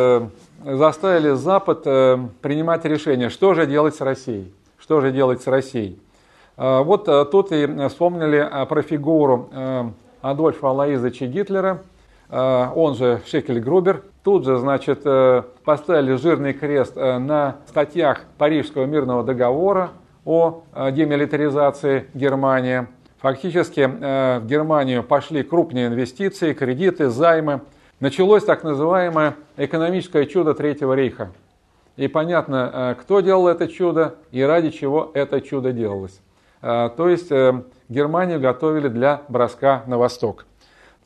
[0.65, 4.53] заставили Запад э, принимать решение, что же делать с Россией.
[4.77, 5.99] Что же делать с Россией.
[6.57, 9.49] Э, вот э, тут и вспомнили про фигуру
[10.21, 11.81] Адольфа Алаизовича Гитлера,
[12.29, 14.03] он же Шекель Грубер.
[14.23, 15.03] Тут же, значит,
[15.65, 19.89] поставили жирный крест на статьях Парижского мирного договора
[20.23, 22.87] о демилитаризации Германии.
[23.19, 23.81] Фактически
[24.39, 27.59] в Германию пошли крупные инвестиции, кредиты, займы–
[28.03, 31.31] началось так называемое экономическое чудо Третьего рейха.
[31.95, 36.19] И понятно, кто делал это чудо и ради чего это чудо делалось.
[36.59, 37.31] То есть
[37.87, 40.45] Германию готовили для броска на восток.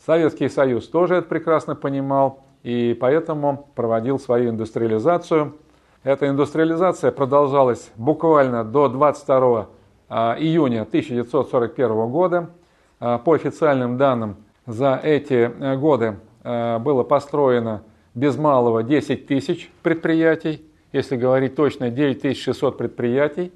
[0.07, 5.55] Советский Союз тоже это прекрасно понимал и поэтому проводил свою индустриализацию.
[6.03, 9.67] Эта индустриализация продолжалась буквально до 22
[10.09, 12.49] а, июня 1941 года.
[12.97, 14.37] По официальным данным,
[14.67, 16.13] за эти э, годы э,
[16.79, 17.83] было построено
[18.17, 23.51] без малого 10 тысяч предприятий, если говорить точно, 9600 предприятий.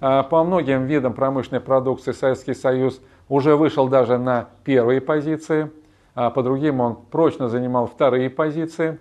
[0.00, 5.70] А, по многим видам промышленной продукции Советский Союз уже вышел даже на первые позиции,
[6.14, 8.98] а по другим он прочно занимал вторые позиции.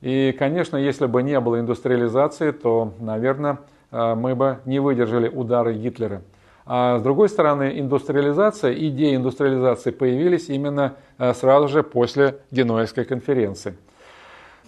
[0.00, 3.58] И, конечно, если бы не было индустриализации, то, наверное,
[3.90, 6.22] а, мы бы не выдержали удары Гитлера.
[6.70, 13.74] А с другой стороны, индустриализация, идеи индустриализации появились именно а, сразу же после Генуэзской конференции.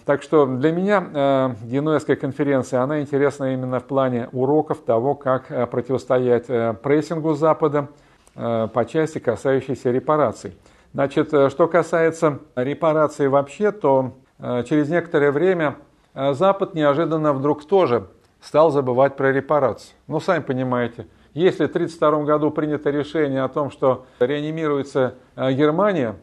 [0.03, 5.51] Так что для меня э, Генуэзская конференция, она интересна именно в плане уроков того, как
[5.51, 7.87] э, противостоять э, прессингу Запада
[8.35, 10.57] э, по части, касающейся репараций.
[10.93, 15.75] Значит, э, что касается репараций вообще, то э, через некоторое время
[16.15, 18.07] э, Запад неожиданно вдруг тоже
[18.41, 19.93] стал забывать про репарации.
[20.07, 26.15] Ну, сами понимаете, если в 1932 году принято решение о том, что реанимируется Германия,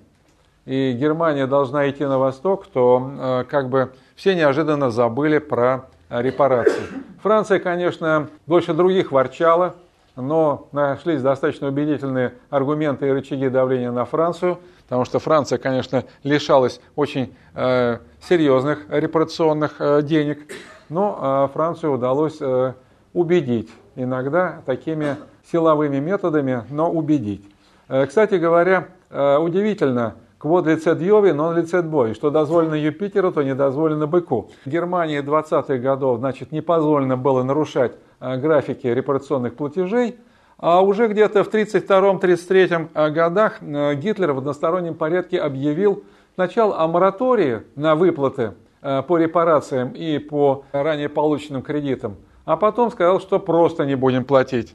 [0.69, 6.83] и Германия должна идти на восток, то э, как бы все неожиданно забыли про репарации.
[7.23, 9.77] Франция, конечно, больше других ворчала,
[10.15, 16.81] но нашлись достаточно убедительные аргументы и рычаги давления на Францию, потому что Франция, конечно, лишалась
[16.97, 20.41] очень э, серьезных репарационных э, денег,
[20.89, 22.75] но э, Францию удалось э,
[23.15, 25.17] убедить, иногда такими
[25.51, 27.45] силовыми методами, но убедить.
[27.89, 32.15] Э, кстати говоря, э, удивительно, Квод лицет Йови, но лицет бой.
[32.15, 34.51] Что дозволено Юпитеру, то не дозволено быку.
[34.65, 40.17] В Германии 20-х годов значит, не позволено было нарушать э, графики репарационных платежей,
[40.59, 46.05] а уже где-то в 1932-1933 э, годах Гитлер в одностороннем порядке объявил
[46.37, 52.15] сначала о моратории на выплаты по репарациям и по ранее полученным кредитам,
[52.49, 54.75] а потом сказал, что просто не будем платить.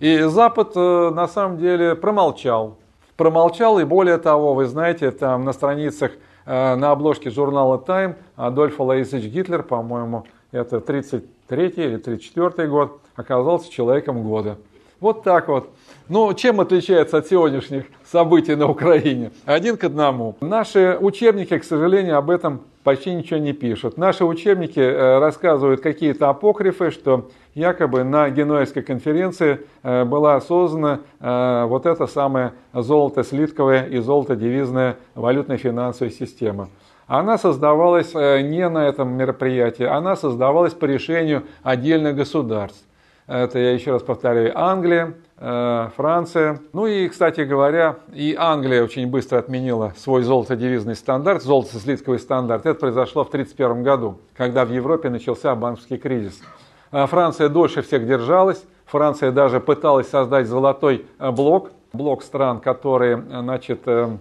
[0.00, 2.76] И Запад на самом деле промолчал
[3.16, 6.10] промолчал, и более того, вы знаете, там на страницах,
[6.44, 13.70] э, на обложке журнала Time Адольф Алаисович Гитлер, по-моему, это 33 или 34 год, оказался
[13.70, 14.58] человеком года.
[15.02, 15.68] Вот так вот.
[16.08, 19.32] Ну, чем отличается от сегодняшних событий на Украине?
[19.44, 20.36] Один к одному.
[20.40, 23.98] Наши учебники, к сожалению, об этом почти ничего не пишут.
[23.98, 31.64] Наши учебники э, рассказывают какие-то апокрифы, что якобы на Генуэзской конференции э, была создана э,
[31.66, 36.68] вот эта самая золото-слитковая и золото-девизная валютно-финансовая система.
[37.08, 42.84] Она создавалась не на этом мероприятии, она создавалась по решению отдельных государств.
[43.32, 46.60] Это, я еще раз повторяю, Англия, э, Франция.
[46.74, 52.66] Ну и, кстати говоря, и Англия очень быстро отменила свой золотодевизный стандарт, золото-слитковый стандарт.
[52.66, 56.42] Это произошло в 1931 году, когда в Европе начался банковский кризис.
[56.90, 58.62] А Франция дольше всех держалась.
[58.84, 64.14] Франция даже пыталась создать золотой э, блок, блок стран, которые значит, э,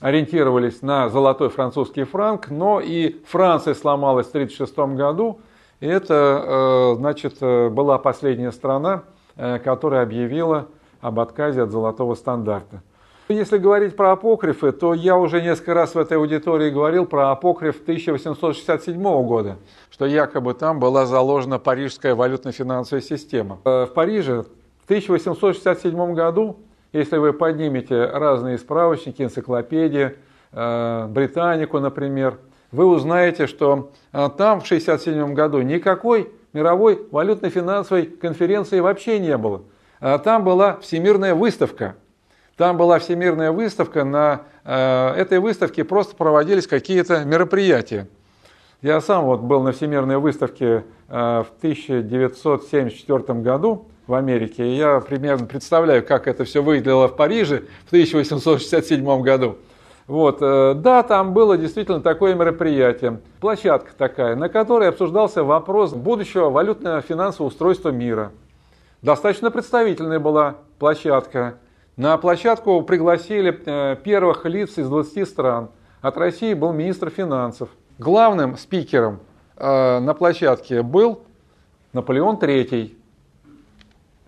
[0.00, 5.40] ориентировались на золотой французский франк, но и Франция сломалась в 1936 году,
[5.82, 9.02] и это, э, значит, э, была последняя страна,
[9.36, 10.68] э, которая объявила
[11.00, 12.82] об отказе от золотого стандарта.
[13.28, 17.82] Если говорить про апокрифы, то я уже несколько раз в этой аудитории говорил про апокриф
[17.82, 19.56] 1867 года,
[19.90, 23.58] что якобы там была заложена парижская валютно-финансовая система.
[23.64, 24.44] В Париже
[24.82, 26.58] в 1867 году,
[26.92, 30.14] если вы поднимете разные справочники, энциклопедии,
[30.52, 32.38] Британику, например,
[32.72, 39.62] вы узнаете, что а, там в 1967 году никакой мировой валютно-финансовой конференции вообще не было.
[40.00, 41.94] А там была всемирная выставка.
[42.56, 48.08] Там была всемирная выставка, на а, этой выставке просто проводились какие-то мероприятия.
[48.80, 55.46] Я сам вот был на всемирной выставке в 1974 году в Америке, и я примерно
[55.46, 59.58] представляю, как это все выглядело в Париже в 1867 году.
[60.06, 66.50] Вот, э, да, там было действительно такое мероприятие, площадка такая, на которой обсуждался вопрос будущего
[66.50, 68.32] валютно-финансового устройства мира.
[69.00, 71.58] Достаточно представительная была площадка.
[71.96, 75.70] На площадку пригласили э, первых лиц из 20 стран.
[76.00, 77.68] От России был министр финансов.
[77.98, 79.20] Главным спикером
[79.56, 81.22] э, на площадке был
[81.92, 82.96] Наполеон III.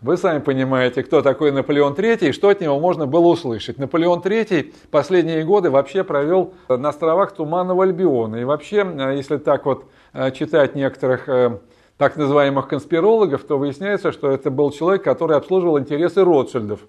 [0.04, 3.78] Вы сами понимаете, кто такой Наполеон III и что от него можно было услышать.
[3.78, 8.36] Наполеон III последние годы вообще провел на островах Туманного Альбиона.
[8.36, 8.86] И вообще,
[9.16, 9.86] если так вот
[10.34, 11.26] читать некоторых
[11.96, 16.80] так называемых конспирологов, то выясняется, что это был человек, который обслуживал интересы Ротшильдов.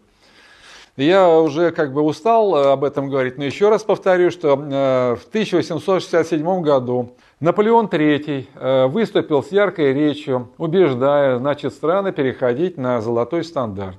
[0.97, 5.15] Я уже как бы устал э, об этом говорить, но еще раз повторю, что э,
[5.17, 13.01] в 1867 году Наполеон III э, выступил с яркой речью, убеждая значит, страны переходить на
[13.01, 13.97] золотой стандарт.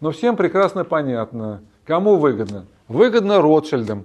[0.00, 2.66] Но всем прекрасно понятно, кому выгодно.
[2.86, 4.04] Выгодно Ротшильдам.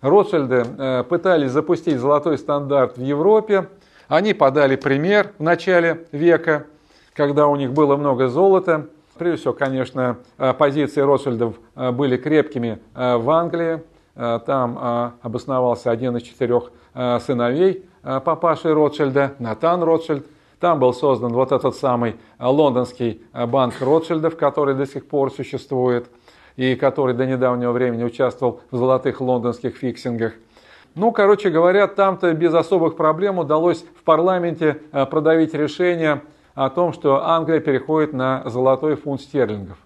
[0.00, 3.68] Ротшильды пытались запустить золотой стандарт в Европе.
[4.08, 6.66] Они подали пример в начале века,
[7.14, 8.88] когда у них было много золота.
[9.16, 13.82] Прежде всего, конечно, э, позиции Ротшильдов э, были крепкими э, в Англии.
[14.14, 20.26] Там обосновался один из четырех сыновей папаши Ротшильда, Натан Ротшильд.
[20.60, 26.08] Там был создан вот этот самый лондонский банк Ротшильдов, который до сих пор существует
[26.56, 30.34] и который до недавнего времени участвовал в золотых лондонских фиксингах.
[30.94, 36.22] Ну, короче говоря, там-то без особых проблем удалось в парламенте продавить решение
[36.54, 39.78] о том, что Англия переходит на золотой фунт стерлингов.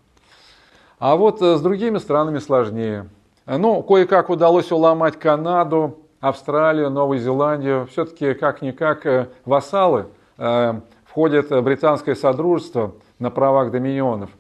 [0.99, 3.09] А вот э, с другими странами сложнее.
[3.47, 7.87] Ну, кое-как удалось уломать Канаду, Австралию, Новую Зеландию.
[7.91, 10.07] Все-таки, как-никак, э, вассалы
[10.39, 14.31] э, входят в британское содружество на правах доминионов.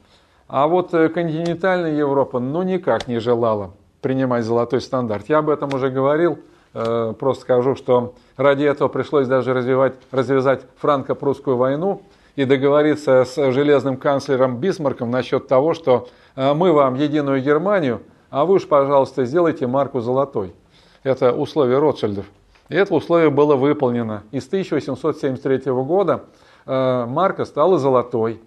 [0.49, 5.29] А вот континентальная Европа, ну, никак не желала принимать золотой стандарт.
[5.29, 6.39] Я об этом уже говорил.
[6.73, 12.03] Просто скажу, что ради этого пришлось даже развивать, развязать франко-прусскую войну–
[12.37, 18.45] и договориться с железным канцлером Бисмарком насчет того, что э, мы вам единую Германию, а
[18.45, 20.55] вы уж, пожалуйста, сделайте марку золотой.
[21.07, 22.27] Это условие Ротшильдов.
[22.69, 24.25] И это условие было выполнено.
[24.33, 26.25] И с 1873 года
[26.67, 28.41] э, марка стала золотой.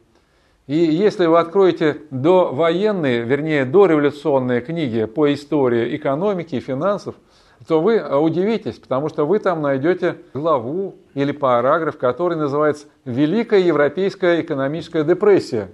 [0.68, 7.16] И если вы откроете довоенные, вернее, дореволюционные книги по истории экономики и финансов–
[7.68, 13.60] то вы э, удивитесь, потому что вы там найдете главу или параграф, который называется «Великая
[13.60, 15.70] европейская экономическая депрессия».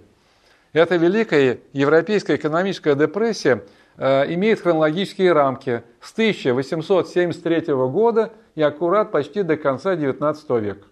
[0.74, 3.64] Эта Великая европейская экономическая депрессия
[3.98, 10.88] имеет хронологические рамки с 1873 года и аккурат почти до конца XIX века.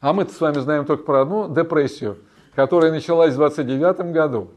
[0.00, 2.18] А мы-то с вами знаем только про одну депрессию,
[2.54, 4.48] которая началась в 29 году.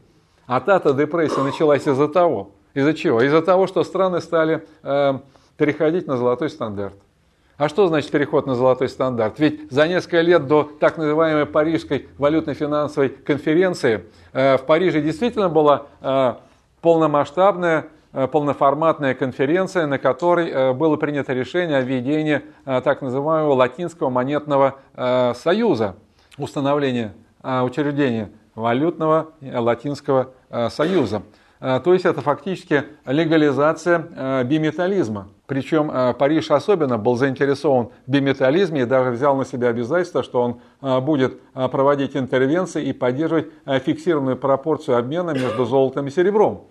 [0.46, 3.22] А та-то депрессия началась из-за того, из-за чего?
[3.22, 5.18] Из-за того, что страны стали э,
[5.56, 6.94] переходить на золотой стандарт.
[7.56, 9.38] А что значит переход на золотой стандарт?
[9.38, 15.86] Ведь за несколько лет до так называемой Парижской валютно-финансовой конференции э, в Париже действительно была
[16.00, 16.34] э,
[16.80, 23.54] полномасштабная, э, полноформатная конференция, на которой э, было принято решение о введении э, так называемого
[23.54, 24.76] латинского монетного
[25.34, 25.96] союза,
[26.38, 30.30] установления э, учреждения валютного латинского
[30.70, 31.22] союза.
[31.60, 35.28] То есть это фактически легализация биметаллизма.
[35.50, 40.42] Причем э, Париж особенно был заинтересован в биметализме и даже взял на себя обязательство, что
[40.80, 46.66] он будет проводить интервенции и поддерживать фиксированную пропорцию обмена между золотом и серебром.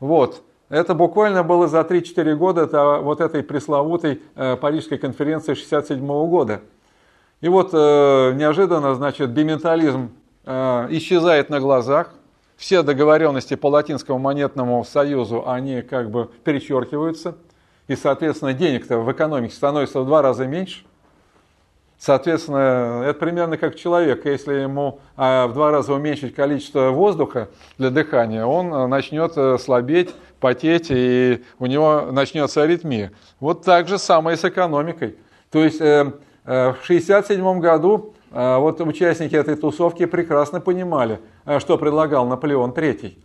[0.00, 0.40] Вот.
[0.70, 6.62] Это буквально было за 3-4 года это вот этой пресловутой Парижской конференции 1967 года.
[7.42, 10.10] И вот неожиданно, значит, биметализм
[10.46, 12.14] исчезает на глазах,
[12.56, 17.36] все договоренности по Латинскому монетному союзу, они как бы перечеркиваются,
[17.88, 20.84] и, соответственно, денег-то в экономике становится в два раза меньше.
[21.98, 24.26] Соответственно, это примерно как человек.
[24.26, 29.56] Если ему а, в два раза уменьшить количество воздуха для дыхания, он а, начнет э,
[29.58, 33.12] слабеть, потеть, и у него начнется аритмия.
[33.40, 35.16] Вот так же самое с экономикой.
[35.50, 36.12] То есть э,
[36.44, 41.20] э, в 1967 году вот участники этой тусовки прекрасно понимали,
[41.58, 43.16] что предлагал Наполеон III.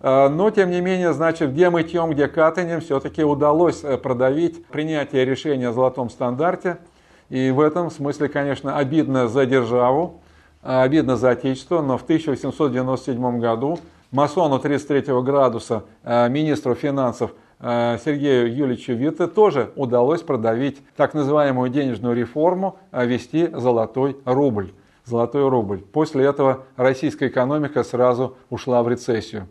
[0.00, 5.24] А, но, тем не менее, значит, где мытьем, где катанием, все-таки удалось э, продавить принятие
[5.24, 6.78] решения о золотом стандарте.
[7.28, 10.20] И в этом смысле, конечно, обидно за державу,
[10.62, 13.78] обидно за отечество, но в 1897 году
[14.12, 22.14] масону 33 градуса, министру финансов Э, Сергею Юличу Витте тоже удалось продавить так называемую денежную
[22.14, 24.72] реформу, э, ввести золотой рубль.
[25.04, 25.78] Золотой рубль.
[25.78, 29.46] После этого российская экономика сразу ушла в рецессию.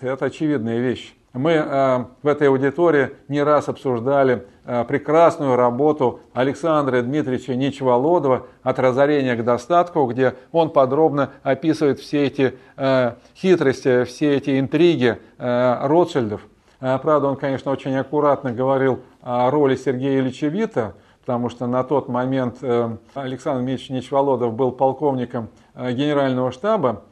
[0.00, 1.14] Это очевидная вещь.
[1.32, 8.78] Мы э, в этой аудитории не раз обсуждали э, прекрасную работу Александра Дмитриевича Ничволодова «От
[8.78, 15.86] разорения к достатку», где он подробно описывает все эти э, хитрости, все эти интриги э,
[15.86, 16.42] Ротшильдов.
[16.80, 21.82] А, правда, он, конечно, очень аккуратно говорил о роли Сергея Ильича Вита, потому что на
[21.82, 27.02] тот момент э, Александр Дмитриевич Нечволодов был полковником э, генерального штаба.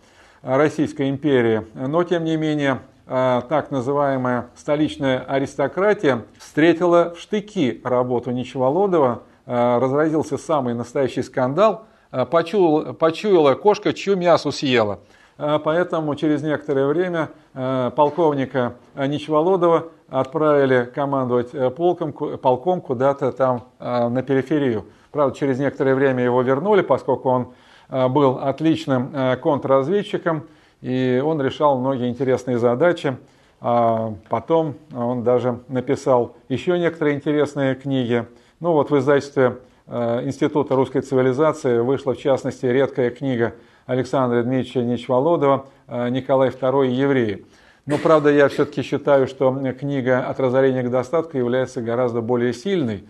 [0.46, 1.66] Российской империи.
[1.74, 10.74] Но, тем не менее, так называемая столичная аристократия встретила в штыки работу Ничеволодова, разразился самый
[10.74, 11.86] настоящий скандал,
[12.30, 15.00] почуяла, почуяла кошка, чью мясо съела.
[15.36, 24.84] Поэтому через некоторое время полковника Ничеволодова отправили командовать полком, полком куда-то там на периферию.
[25.10, 30.44] Правда, через некоторое время его вернули, поскольку он Э, был отличным э, контрразведчиком,
[30.82, 33.16] и он решал многие интересные задачи.
[33.60, 38.26] А потом он даже написал еще некоторые интересные книги.
[38.60, 43.54] Ну вот в издательстве э, Института русской цивилизации вышла в частности редкая книга
[43.86, 47.46] Александра Дмитриевича Нечволодова «Николай II и евреи».
[47.86, 53.04] Но, правда, я все-таки считаю, что книга «От разорения к достатку» является гораздо более сильной.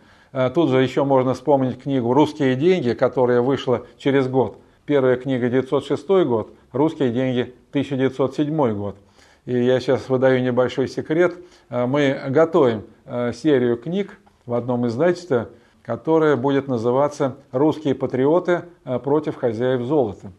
[0.55, 4.59] Тут же еще можно вспомнить книгу «Русские деньги», которая вышла через год.
[4.87, 8.97] Первая книга 906 год, русские деньги 1907 год.
[9.45, 11.37] И я сейчас выдаю небольшой секрет.
[11.71, 14.17] Э, мы готовим э, серию книг
[14.47, 15.49] в одном издательстве,
[15.83, 20.31] которая будет называться «Русские патриоты э, против хозяев золота».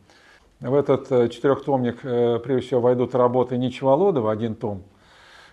[0.62, 2.00] В этот четырехтомник,
[2.42, 4.82] прежде всего, войдут работы Ничволодова, один том.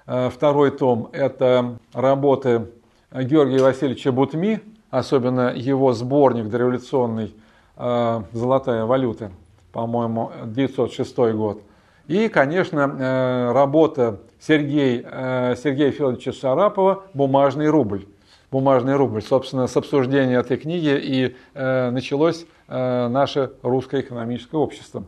[0.07, 2.69] Второй том– это работы
[3.13, 7.35] Георгия Васильевича Бутми, особенно его сборник дореволюционный
[7.77, 9.31] золотая валюта,
[9.73, 11.61] по-моему, 906 год.
[12.07, 18.07] И, конечно, э, работа Сергея, э, Сергея Федоровича Шарапова «Бумажный рубль».
[18.51, 19.23] «Бумажный рубль».
[19.23, 25.05] Собственно, с обсуждения этой книги и началось наше русское экономическое общество.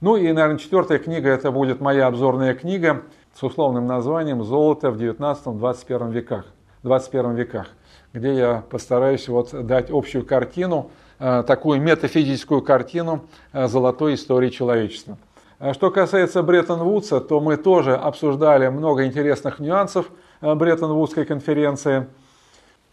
[0.00, 3.02] Ну и, наверное, четвертая книга, это будет моя обзорная книга
[3.34, 6.46] с условным названием «Золото в 19-21 веках»,
[6.84, 7.66] 21 веках,
[8.14, 15.16] где я постараюсь вот дать общую картину Э, такую метафизическую картину э, золотой истории человечества.
[15.58, 20.06] А что касается Бреттон-Вудса, то мы тоже обсуждали много интересных нюансов
[20.40, 22.06] э, Бреттон-Вудской конференции.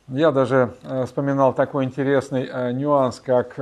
[0.08, 0.74] Я даже
[1.06, 3.58] вспоминал такой интересный нюанс, как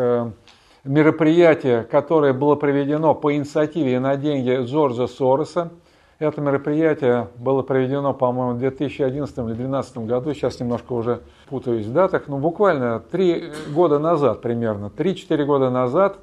[0.83, 5.69] мероприятие, которое было проведено по инициативе и на деньги Джорджа Сороса–
[6.21, 11.93] это мероприятие было проведено, по-моему, в 2011 или 2012 году, сейчас немножко уже путаюсь в
[11.93, 16.19] датах, но буквально три года назад примерно, 3-4 года назад,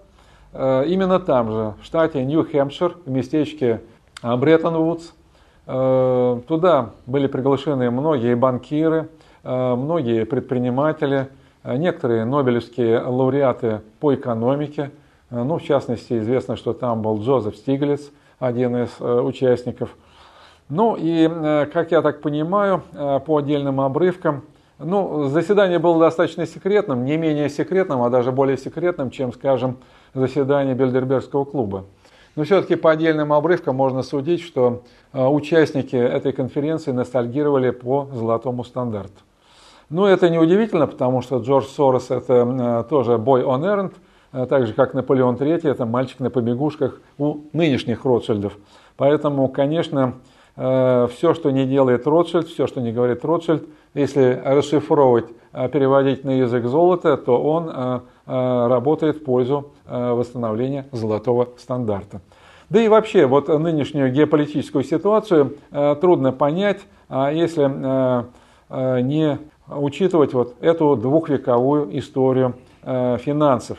[0.52, 3.80] э, именно там же, в штате Нью-Хэмпшир, в местечке
[4.22, 5.12] э, Бреттон-Вудс,
[5.66, 9.08] э, туда были приглашены многие банкиры,
[9.44, 11.28] многие предприниматели,
[11.64, 14.90] некоторые нобелевские лауреаты по экономике,
[15.30, 19.90] ну, в частности, известно, что там был Джозеф Стиглиц, один из э, участников.
[20.68, 24.44] Ну и, э, как я так понимаю, э, по отдельным обрывкам,
[24.78, 29.78] ну, заседание было достаточно секретным, не менее секретным, а даже более секретным, чем, скажем,
[30.14, 31.84] заседание Бельдербергского клуба.
[32.36, 39.20] Но все-таки по отдельным обрывкам можно судить, что участники этой конференции ностальгировали по золотому стандарту.
[39.90, 44.74] Ну, это неудивительно, потому что Джордж Сорос это тоже бой on errand– Э, так же
[44.74, 48.58] как Наполеон III, это мальчик на побегушках у нынешних Ротшильдов.
[48.96, 50.14] Поэтому, конечно,
[50.56, 56.24] э, все, что не делает Ротшильд, все, что не говорит Ротшильд, если расшифровывать, э, переводить
[56.24, 62.20] на язык золота, то он работает в пользу восстановления золотого стандарта.
[62.68, 65.56] Да и вообще, вот нынешнюю геополитическую ситуацию
[66.02, 68.26] трудно понять, если
[69.00, 73.78] не учитывать вот эту двухвековую историю финансов.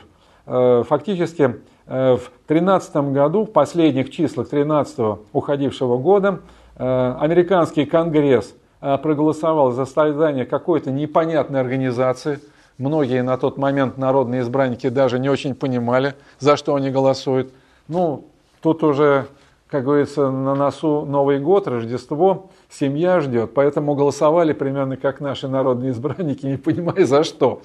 [0.52, 6.40] Э, фактически э, в 2013 году, в последних числах 13 уходившего года,
[6.76, 12.40] э, американский конгресс проголосовал за создание какой-то непонятной организации.
[12.78, 17.52] Многие на тот момент народные избранники даже не очень понимали, за что они голосуют.
[17.90, 18.28] Ну,
[18.62, 19.28] тут уже,
[19.68, 25.92] как говорится, на носу Новый год, Рождество, семья ждет, поэтому голосовали примерно как наши народные
[25.92, 27.62] избранники, не понимая за что.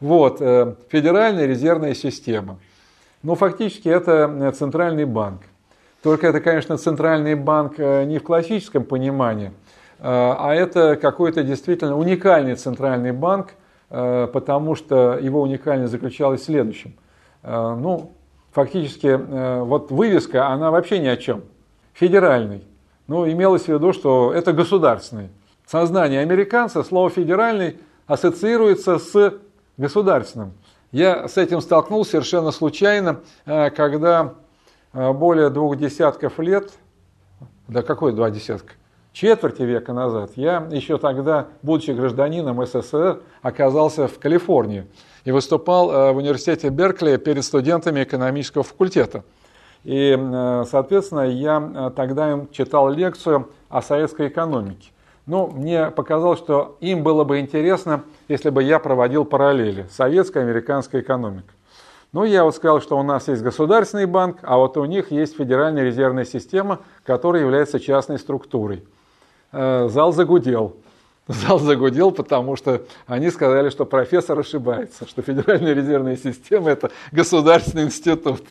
[0.00, 2.58] Вот, э, Федеральная резервная система.
[3.22, 5.42] Ну, фактически это э, центральный банк.
[6.02, 9.52] Только это, конечно, центральный банк э, не в классическом понимании,
[9.98, 13.54] а это какой-то действительно уникальный центральный банк,
[13.88, 16.92] потому что его уникальность заключалась в следующем.
[17.42, 18.12] Ну,
[18.52, 19.18] фактически,
[19.62, 21.44] вот вывеска, она вообще ни о чем.
[21.94, 22.62] Федеральный.
[23.06, 25.30] Ну, имелось в виду, что это государственный.
[25.64, 29.38] Сознание американца, слово федеральный ассоциируется с
[29.76, 30.52] государственным.
[30.92, 34.34] Я с этим столкнулся совершенно случайно, э, когда
[34.92, 36.70] э, более двух десятков лет,
[37.68, 38.74] да какой два десятка,
[39.12, 44.86] четверти века назад, я еще тогда, будучи гражданином СССР, оказался в Калифорнии
[45.24, 49.24] и выступал э, в университете Беркли перед студентами экономического факультета.
[49.84, 50.18] И,
[50.68, 54.90] соответственно, я тогда им читал лекцию о советской экономике.
[55.26, 61.00] Ну, мне показалось, что им было бы интересно, если бы я проводил параллели советская американская
[61.00, 61.52] экономика.
[62.12, 65.36] Ну, я вот сказал, что у нас есть государственный банк, а вот у них есть
[65.36, 68.84] Федеральная резервная система, которая является частной структурой.
[69.50, 70.76] Э, зал загудел.
[71.28, 77.82] Зал загудел, потому что они сказали, что профессор ошибается, что Федеральная резервная система– это государственный
[77.82, 78.44] институт.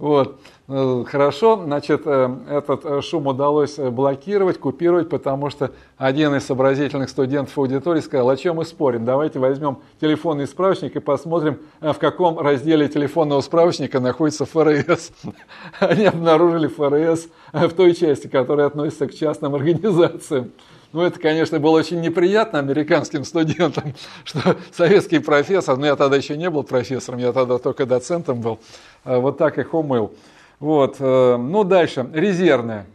[0.00, 0.40] Вот.
[0.66, 7.10] Э, хорошо, значит, э, этот э, шум удалось блокировать, купировать, потому что один из сообразительных
[7.10, 12.38] студентов аудитории сказал, о чем мы спорим, давайте возьмем телефонный справочник и посмотрим, в каком
[12.38, 15.12] разделе телефонного справочника находится ФРС.
[15.80, 20.52] Они обнаружили ФРС в той части, которая относится к частным организациям.
[20.92, 26.36] Ну, это, конечно, было очень неприятно американским студентам, что советский профессор, ну, я тогда еще
[26.36, 28.58] не был профессором, я тогда только доцентом был,
[29.04, 30.12] вот так их умыл.
[30.60, 30.96] Вот.
[31.00, 32.06] Э, ну, дальше.
[32.12, 32.86] Резервная.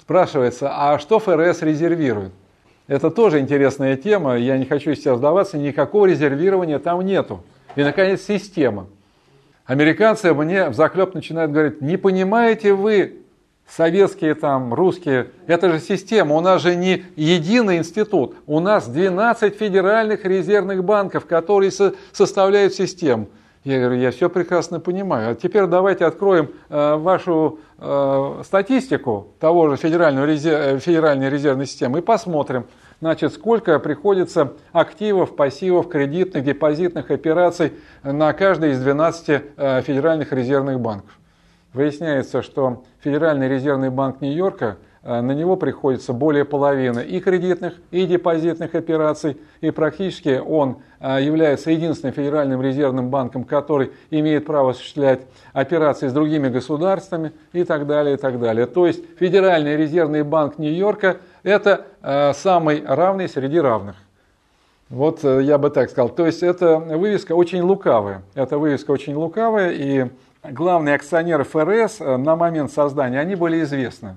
[0.00, 2.32] Спрашивается, а что ФРС резервирует?
[2.88, 7.44] Это тоже интересная тема, я не хочу сейчас сдаваться, никакого резервирования там нету.
[7.76, 8.88] И, наконец, система.
[9.64, 13.19] Американцы мне в заклеп начинают говорить, не понимаете вы,
[13.70, 19.56] советские там, русские, это же система, у нас же не единый институт, у нас 12
[19.56, 21.70] федеральных резервных банков, которые
[22.12, 23.28] составляют систему.
[23.62, 25.32] Я говорю, я все прекрасно понимаю.
[25.32, 31.66] А теперь давайте откроем э, вашу э, статистику того же Федерального резерв, э, Федеральной резервной
[31.66, 32.64] системы и посмотрим,
[33.02, 40.80] значит, сколько приходится активов, пассивов, кредитных, депозитных операций на каждый из 12 э, федеральных резервных
[40.80, 41.19] банков.
[41.72, 48.04] Выясняется, что Федеральный резервный банк Нью-Йорка– Э, на него приходится более половины и кредитных, и
[48.04, 55.22] депозитных операций, и практически он э, является единственным федеральным резервным банком, который имеет право осуществлять
[55.54, 58.66] операции с другими государствами и так далее, и так далее.
[58.66, 63.96] То есть Федеральный резервный банк Нью-Йорка– это э, самый равный среди равных.
[64.90, 66.08] Вот я бы так сказал.
[66.08, 68.22] То есть эта вывеска очень лукавая.
[68.34, 70.10] Эта вывеска очень лукавая, и
[70.42, 74.16] главные акционеры ФРС на момент создания, они были известны.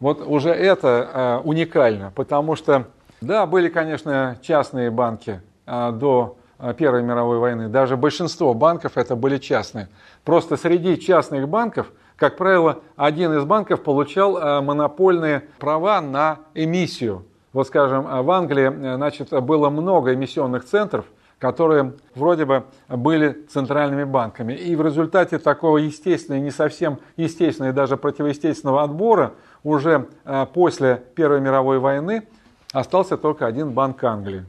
[0.00, 2.86] Вот уже это э, уникально, потому что,
[3.20, 7.68] да, были, конечно, частные банки э, до э, Первой мировой войны.
[7.68, 9.88] Даже большинство банков это были частные.
[10.24, 17.24] Просто среди частных банков, как правило, один из банков получал э, монопольные права на эмиссию.
[17.52, 21.06] Вот, скажем, в Англии э, значит, было много эмиссионных центров,
[21.38, 24.54] которые вроде бы были центральными банками.
[24.54, 31.02] И в результате такого естественного, не совсем естественного и даже противоестественного отбора уже э, после
[31.14, 32.24] Первой мировой войны
[32.72, 34.44] остался только один банк Англии.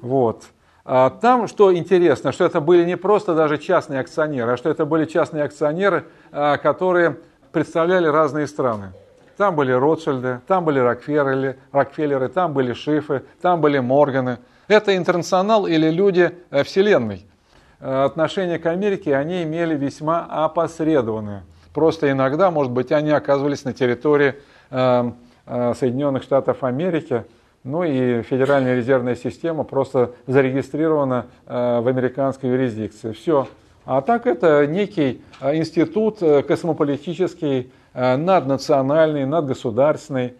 [0.00, 0.44] Вот.
[0.84, 4.86] А там, что интересно, что это были не просто даже частные акционеры, а что это
[4.86, 7.18] были частные акционеры, э, которые
[7.52, 8.92] представляли разные страны.
[9.36, 14.38] Там были Ротшильды, там были Рокфеллеры, Рокфеллеры там были Шифы, там были Морганы.
[14.68, 17.24] Это интернационал или люди э, Вселенной.
[17.80, 21.44] Отношения к Америке они имели весьма опосредованные.
[21.72, 24.34] Просто иногда, может быть, они оказывались на территории
[24.70, 25.12] э,
[25.46, 27.24] э, Соединенных Штатов Америки,
[27.62, 33.12] ну и Федеральная резервная система просто зарегистрирована э, в американской юрисдикции.
[33.12, 33.48] Все.
[33.86, 40.34] А так это некий институт космополитический, наднациональный, надгосударственный.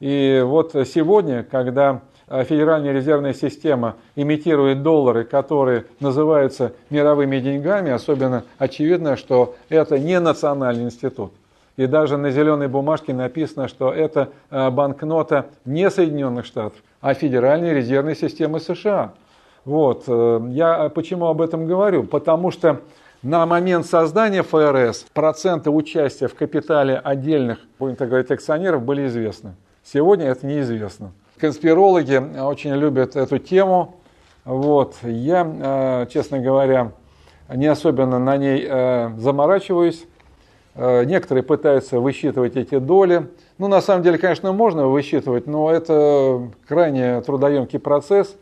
[0.00, 8.44] И вот сегодня, когда Э, Федеральная резервная система имитирует доллары, которые называются мировыми деньгами, особенно
[8.58, 11.32] очевидно, что это не национальный институт.
[11.78, 17.72] И даже на зеленой бумажке написано, что это э, банкнота не Соединенных Штатов, а Федеральной
[17.72, 19.12] резервной системы США.
[19.64, 20.02] Вот.
[20.08, 22.02] Э, я почему об этом говорю?
[22.02, 22.80] Потому что
[23.22, 29.54] на момент создания ФРС проценты участия в капитале отдельных, будем так говорить, акционеров были известны.
[29.84, 31.12] Сегодня это неизвестно.
[31.38, 33.94] Конспирологи очень любят эту тему.
[34.44, 34.96] Вот.
[35.02, 36.92] Я, э, честно говоря,
[37.48, 40.04] не особенно на ней э, заморачиваюсь.
[40.74, 43.28] Э, некоторые пытаются высчитывать эти доли.
[43.58, 48.36] Ну, на самом деле, конечно, можно высчитывать, но это крайне трудоемкий процесс,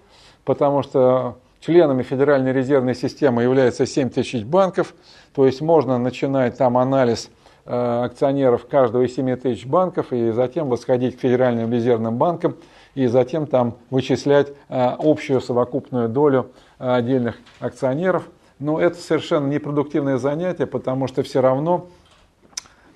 [0.44, 4.94] потому что членами Федеральной резервной системы является 7 тысяч банков,
[5.34, 7.30] то есть можно начинать там анализ
[7.64, 12.56] акционеров каждого из 7 тысяч банков и затем восходить к Федеральным резервным банкам–
[12.96, 18.24] и затем там вычислять а, общую совокупную долю а, отдельных акционеров.
[18.58, 21.88] Но это совершенно непродуктивное занятие, потому что все равно,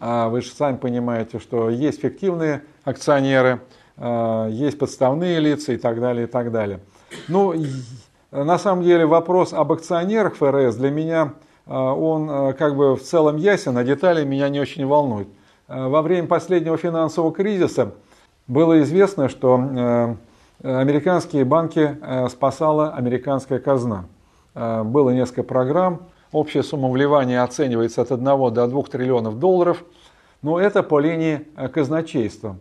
[0.01, 3.61] а, вы же сами понимаете, что есть фиктивные акционеры,
[4.49, 6.81] есть подставные лица и так далее, и так далее.
[7.29, 7.55] Ну,
[8.31, 11.35] на самом деле вопрос об акционерах ФРС для меня
[11.67, 15.29] он как бы в целом ясен, а детали меня не очень волнуют.
[15.69, 17.93] Во время последнего финансового кризиса
[18.51, 20.17] было известно, что
[20.63, 21.97] американские банки
[22.29, 24.05] спасала американская казна.
[24.55, 29.85] Было несколько программ, общая сумма вливания оценивается от 1 до 2 триллионов долларов,
[30.43, 32.57] но это по линии казначейства.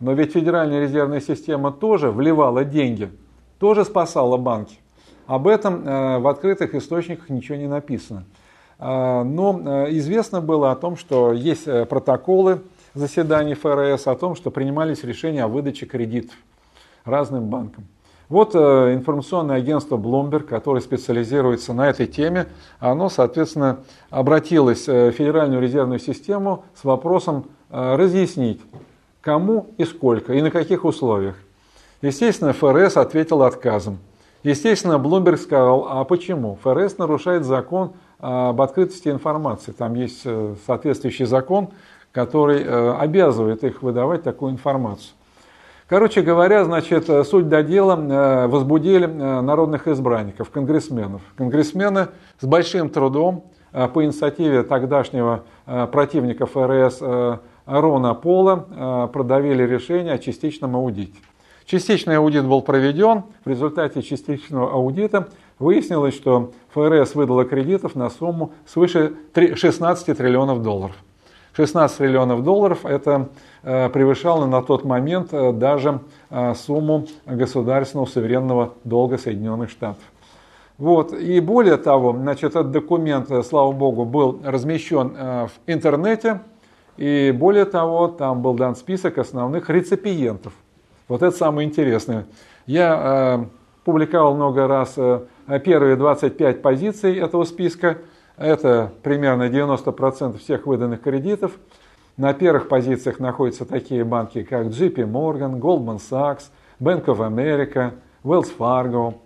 [0.00, 3.10] Но ведь Федеральная резервная система тоже вливала деньги,
[3.58, 4.78] тоже спасала банки.
[5.26, 8.24] Об этом э, в открытых источниках ничего не написано.
[8.78, 12.62] Э, но э, известно было о том, что есть протоколы
[12.94, 16.36] заседаний ФРС, о том, что принимались решения о выдаче кредитов
[17.04, 17.86] разным банкам.
[18.28, 22.46] Вот информационное агентство Bloomberg, которое специализируется на этой теме,
[22.78, 28.60] оно, соответственно, обратилось в Федеральную резервную систему с вопросом разъяснить,
[29.20, 31.34] кому и сколько, и на каких условиях.
[32.02, 33.98] Естественно, ФРС ответил отказом.
[34.42, 36.56] Естественно, Блумберг сказал, а почему?
[36.62, 39.72] ФРС нарушает закон об открытости информации.
[39.72, 41.70] Там есть э, соответствующий закон,
[42.12, 45.14] который э, обязывает их выдавать такую информацию.
[45.88, 51.22] Короче говоря, значит, э, суть до дела возбудили народных избранников, конгрессменов.
[51.36, 52.08] Конгрессмены
[52.38, 55.44] с большим трудом по инициативе тогдашнего
[55.92, 57.00] противника ФРС
[57.70, 61.16] Рона Пола э, продавили решение о частичном аудите.
[61.64, 63.24] Частичный аудит был проведен.
[63.44, 65.28] В результате частичного аудита
[65.60, 70.96] выяснилось, что ФРС выдала кредитов на сумму свыше 16 триллионов долларов.
[71.60, 73.28] 16 триллионов долларов это
[73.62, 76.00] э, превышало на тот момент э, даже
[76.54, 80.02] сумму государственного суверенного долга Соединенных Штатов.
[80.78, 81.12] Вот.
[81.12, 86.40] И более того, значит, этот документ, слава богу, был размещен в интернете,
[86.96, 90.54] и более того, там был дан список основных реципиентов.
[91.08, 92.26] Вот это самое интересное.
[92.66, 93.44] Я э,
[93.84, 95.20] публиковал много раз э,
[95.64, 97.98] первые 25 позиций этого списка.
[98.40, 101.52] Это примерно 90% всех выданных кредитов.
[102.16, 106.44] На первых позициях находятся такие банки, как JP Morgan, Goldman Sachs,
[106.80, 107.92] Bank of America,
[108.24, 109.16] Wells Fargo.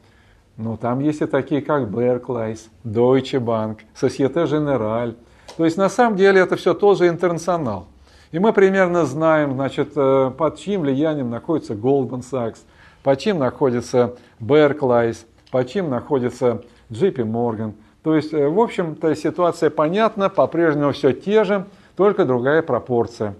[0.56, 5.14] Но там есть и такие, как Barclays, Deutsche Bank, Societe Generale,
[5.56, 7.86] то есть на самом деле это все тоже интернационал.
[8.32, 12.58] И мы примерно знаем, значит, э, под чьим влиянием находится Goldman Sachs,
[13.04, 15.18] под чьим находится Barclays,
[15.52, 17.74] под чьим находится JP Morgan.
[18.04, 21.64] То есть, э, в общем-то, ситуация понятна, по-прежнему все те же,
[21.96, 23.34] только другая пропорция.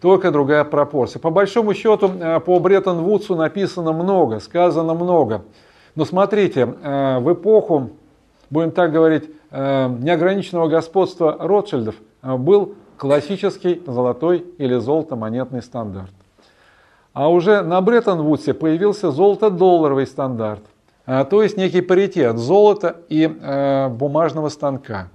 [0.00, 1.20] Только другая пропорция.
[1.20, 5.42] По большому счету, э, по Бреттон-Вудсу написано много, сказано много.
[5.94, 7.90] Но смотрите, в эпоху,
[8.50, 16.10] будем так говорить, Э, неограниченного господства Ротшильдов э, был классический золотой или золото-монетный стандарт.
[17.12, 20.75] А уже на Бреттон-Вудсе появился золото-долларовый стандарт, э,
[21.06, 25.08] то есть некий паритет золота и бумажного станка.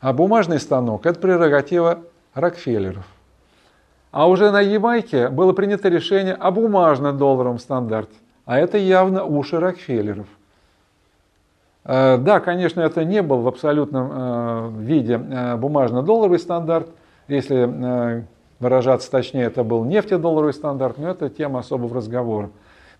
[0.00, 2.00] А бумажный станок– это прерогатива
[2.34, 3.06] Рокфеллеров.
[4.10, 8.14] А уже на Ямайке было принято решение о бумажно-долларовом стандарте.
[8.46, 10.26] А это явно уши Рокфеллеров.
[11.84, 16.88] Э, да, конечно, это не был в абсолютном э, виде э, бумажно-долларовый стандарт.
[17.28, 18.24] Если
[18.58, 22.50] выражаться точнее, это был нефтедолларовый стандарт, но это тема особого разговора.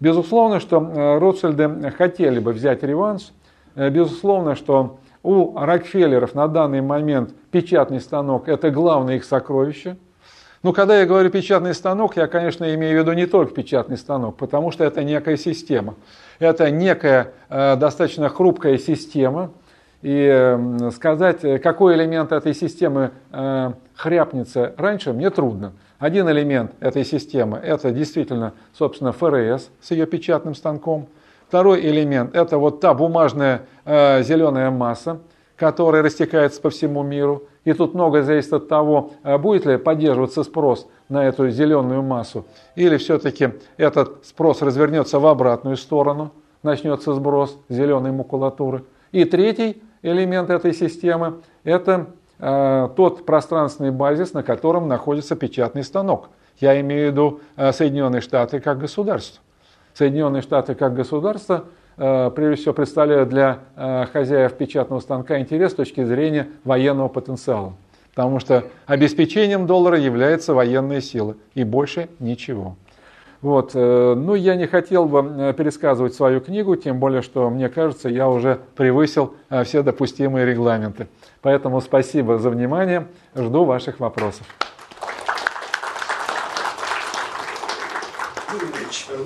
[0.00, 3.32] Безусловно, что Ротшильды хотели бы взять реванш.
[3.74, 9.96] Безусловно, что у Рокфеллеров на данный момент печатный станок– это главное их сокровище.
[10.62, 14.36] Но когда я говорю печатный станок, я, конечно, имею в виду не только печатный станок,
[14.36, 15.94] потому что это некая система.
[16.40, 19.52] Это некая э, достаточно хрупкая система.
[20.02, 25.74] И э, сказать, какой элемент этой системы э, хряпнется раньше, мне трудно.
[25.98, 31.08] Один элемент этой системы– это действительно, собственно, ФРС с ее печатным станком.
[31.48, 35.18] Второй элемент– это вот та бумажная э, зеленая масса,
[35.56, 37.42] которая растекается по всему миру.
[37.64, 42.44] И тут много зависит от того, э, будет ли поддерживаться спрос на эту зеленую массу,
[42.76, 46.30] или все-таки этот спрос развернется в обратную сторону,
[46.62, 48.84] начнется сброс зеленой макулатуры.
[49.10, 52.06] И третий элемент этой системы– это
[52.38, 56.30] э, тот пространственный базис, на котором находится печатный станок.
[56.60, 59.42] Я имею в виду э, Соединенные Штаты как государство.
[59.94, 61.64] Соединенные Штаты как государство,
[61.96, 67.74] э, прежде всего, представляют для э, хозяев печатного станка интерес с точки зрения военного потенциала
[68.14, 72.74] потому что обеспечением доллара является военная сила и больше ничего.
[73.42, 73.74] Вот.
[73.74, 78.58] Ну, я не хотел бы пересказывать свою книгу, тем более, что, мне кажется, я уже
[78.74, 81.06] превысил все допустимые регламенты.
[81.42, 84.46] Поэтому спасибо за внимание, жду ваших вопросов.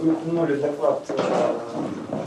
[0.02, 1.02] Вы упомянули доклад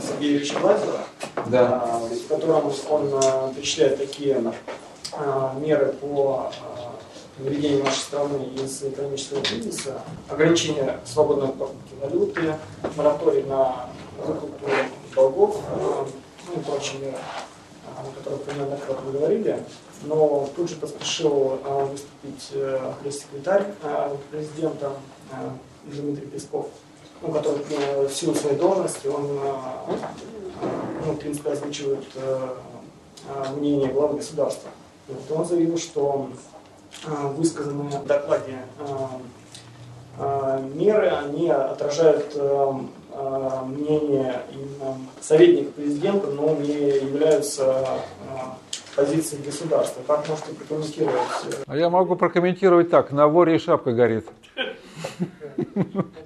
[0.00, 1.00] Сергея Ильича Лазера,
[1.46, 2.00] да.
[2.00, 4.52] в котором он перечисляет такие
[5.60, 6.50] меры по
[7.38, 12.54] выведению нашей страны из экономического кризиса, ограничение свободной покупки валюты,
[12.96, 13.90] мораторий на
[14.26, 14.70] закупку
[15.14, 15.60] долгов,
[16.48, 17.18] ну и прочие меры,
[17.96, 19.64] о которых мы неоднократно говорили.
[20.02, 21.58] Но тут же поспешил
[21.90, 22.52] выступить
[23.02, 23.64] пресс-секретарь
[24.30, 24.92] президента
[25.84, 26.68] Дмитрий Песков,
[27.22, 27.60] ну, который
[28.06, 29.40] в силу своей должности, он
[31.06, 32.04] ну, в принципе, озвучивает
[33.56, 34.70] мнение главы государства.
[35.08, 36.28] Вот он заявил, что
[37.06, 38.58] высказанные в докладе
[40.74, 42.34] меры, они отражают
[43.16, 47.86] мнение именно советника президента, но не являются
[48.96, 50.02] позицией государства.
[50.06, 51.20] Как можете прокомментировать?
[51.66, 53.12] А я могу прокомментировать так.
[53.12, 54.26] На воре и шапка горит.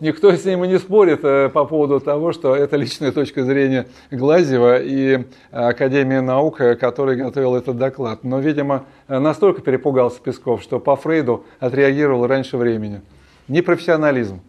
[0.01, 3.87] Никто с ним и не спорит э, по поводу того, что это личная точка зрения
[4.11, 8.25] Глазева и Академии наук, э, который готовил этот доклад.
[8.25, 13.03] Но, видимо, настолько перепугался Песков, что по Фрейду отреагировал раньше времени.
[13.49, 14.41] Непрофессионализм.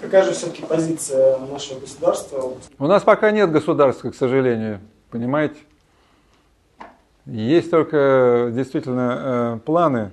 [0.00, 2.52] Какая же все-таки позиция нашего государства?
[2.78, 4.80] У нас пока нет государства, к сожалению.
[5.10, 5.56] Понимаете?
[7.26, 10.12] Есть только действительно э, планы,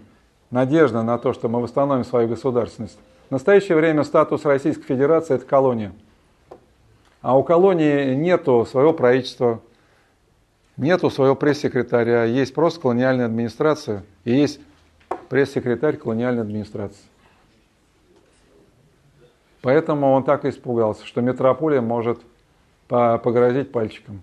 [0.51, 2.97] надежда на то, что мы восстановим свою государственность.
[3.29, 5.93] В настоящее время статус Российской Федерации– это колония.
[7.21, 9.59] А у колонии нету своего правительства,
[10.77, 14.59] нету своего пресс-секретаря, есть просто колониальная администрация и есть
[15.29, 17.01] пресс-секретарь колониальной администрации.
[19.66, 22.20] Поэтому он так испугался, что метрополия может
[22.88, 24.22] погрозить пальчиком.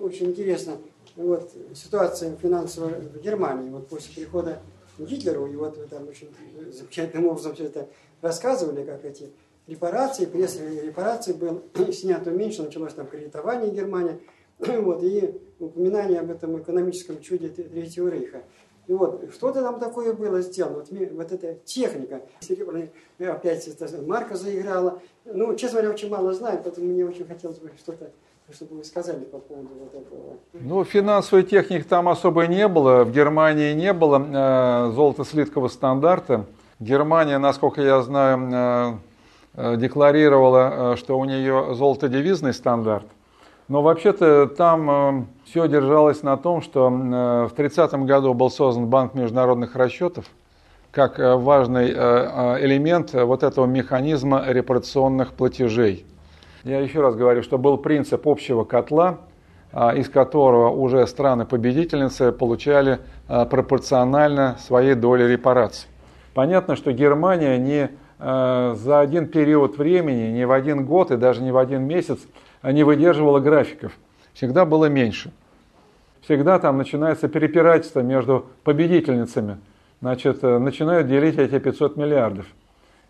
[0.00, 0.78] Очень интересно.
[1.14, 3.68] Вот, ситуация финансовая в Германии.
[3.68, 4.60] Вот после прихода
[4.98, 6.30] Гитлеру, и вот вы там очень
[6.72, 7.86] замечательным образом все это
[8.22, 9.28] рассказывали, как эти
[9.66, 11.62] репарации, пресс репарации был
[11.92, 14.18] снят, уменьшен, началось там кредитование Германии,
[14.58, 18.42] вот, и упоминание об этом экономическом чуде Третьего Рейха.
[18.86, 24.36] И вот, что-то там такое было сделано, вот, вот эта техника, серебряная, опять это, марка
[24.36, 25.00] заиграла.
[25.24, 28.10] Ну, честно говоря, очень мало знаю, поэтому мне очень хотелось бы что-то
[28.52, 30.36] чтобы вы сказали по поводу вот этого.
[30.52, 33.02] Ну, финансовой техники там особо не было.
[33.02, 36.44] В Германии не было э, золото-слиткового стандарта.
[36.78, 39.00] Германия, насколько я знаю,
[39.56, 43.06] э, э декларировала, э, что у нее золото-девизный стандарт.
[43.68, 48.86] Но вообще-то там э, все держалось на том, что э, в 30 году был создан
[48.86, 50.26] Банк международных расчетов
[50.92, 56.06] как э, важный элемент вот этого механизма репарационных платежей.
[56.62, 59.18] Я еще раз говорю, что был принцип общего котла,
[59.72, 65.88] а, из которого уже страны-победительницы получали пропорционально своей доли репараций.
[66.34, 71.52] Понятно, что Германия не за один период времени, не в один год и даже не
[71.52, 72.20] в один месяц
[72.72, 73.92] не выдерживала графиков.
[74.34, 75.32] Всегда было меньше.
[76.20, 79.58] Всегда там начинается перепирательство между победительницами.
[80.00, 82.46] Значит, э, начинают делить эти 500 миллиардов.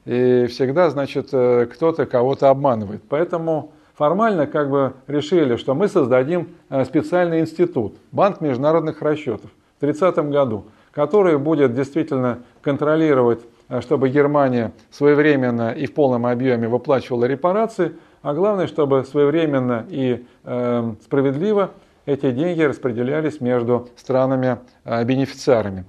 [0.05, 3.03] И всегда, значит, э, кто-то кого-то обманывает.
[3.09, 9.81] Поэтому формально как бы решили, что мы создадим э, специальный институт, банк международных расчетов в
[9.81, 13.41] 30 году, который будет действительно контролировать,
[13.81, 17.93] чтобы Германия своевременно и в полном объеме выплачивала репарации,
[18.27, 21.71] а главное, чтобы своевременно и э, справедливо
[22.07, 25.85] эти деньги распределялись между странами-бенефициарами.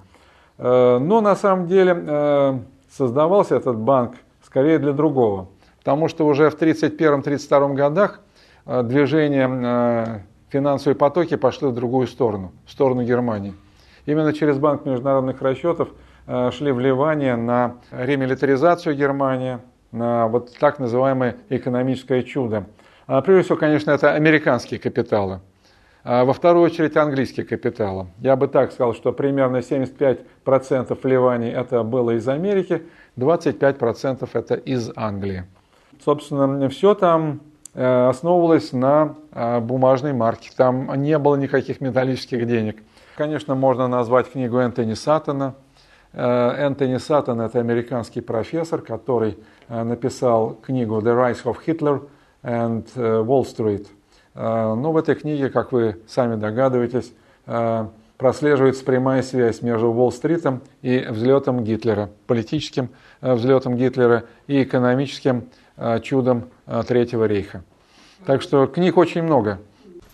[0.58, 5.48] Э, но на самом деле создавался этот банк скорее для другого.
[5.78, 8.20] Потому что уже в 1931-1932 годах
[8.66, 10.20] э, движение э,
[10.50, 13.54] финансовые потоки пошли в другую сторону, в сторону Германии.
[14.06, 15.88] Именно через Банк международных расчетов
[16.26, 19.58] э, шли вливания на ремилитаризацию Германии,
[19.92, 22.64] на вот так называемое экономическое чудо.
[23.06, 25.40] А прежде всего, конечно, это американские капиталы.
[26.04, 28.06] А во вторую очередь английские капиталы.
[28.20, 32.82] Я бы так сказал, что примерно 75% вливаний это было из Америки,
[33.16, 35.44] 25% это из Англии.
[36.04, 37.40] Собственно, все там
[37.74, 40.50] э, основывалось на э, бумажной марке.
[40.56, 42.82] Там не было никаких металлических денег.
[43.16, 45.54] Конечно, можно назвать книгу Энтони Саттона.
[46.18, 49.38] Э, Энтони Саттон– это американский профессор, который
[49.68, 52.08] написал книгу «The Rise of Hitler
[52.42, 53.86] and Wall Street».
[54.34, 57.12] Но ну, в этой книге, как вы сами догадываетесь,
[57.46, 62.90] э, прослеживается прямая связь между Уолл-стритом и взлетом Гитлера, политическим
[63.20, 66.50] э, взлетом Гитлера и экономическим э, чудом
[66.86, 67.62] Третьего рейха.
[68.26, 69.60] Так что книг очень много.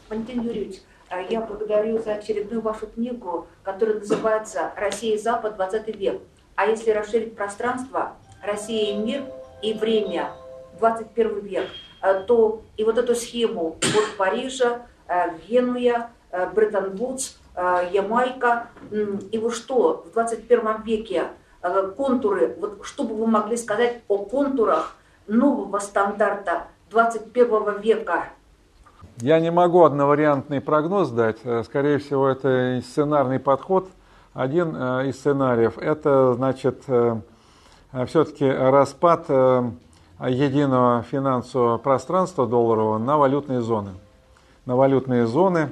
[0.09, 0.83] Валентин Юрьевич,
[1.21, 5.57] я благодарю за очередную вашу книгу, которая называется «Россия и Запад.
[5.57, 6.21] 20 век».
[6.57, 9.25] А если расширить пространство, Россия и мир
[9.63, 10.31] и время,
[10.79, 11.69] 21 век–
[12.05, 17.37] Э, то и вот эту схему от Парижа, э, Генуя, э, Бреттон-Вудс,
[17.93, 18.67] Ямайка.
[19.31, 21.29] И вот что в 21 веке
[21.97, 24.97] контуры, вот что бы вы могли сказать о контурах
[25.29, 28.25] нового стандарта 21 века?
[29.19, 31.39] Я не могу одновариантный прогноз дать.
[31.65, 33.89] Скорее всего, это сценарный подход.
[34.33, 36.83] Один из сценариев– это, значит,
[38.07, 39.29] все-таки распад
[40.19, 43.91] единого финансового пространства долларового на валютные зоны.
[44.67, 45.71] На валютные зоны.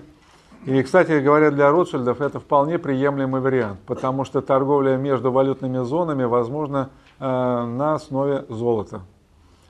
[0.64, 6.22] И, кстати говоря, для Ротшильдов это вполне приемлемый вариант, потому что торговля между валютными зонами
[6.22, 9.00] возможна э, на основе золота.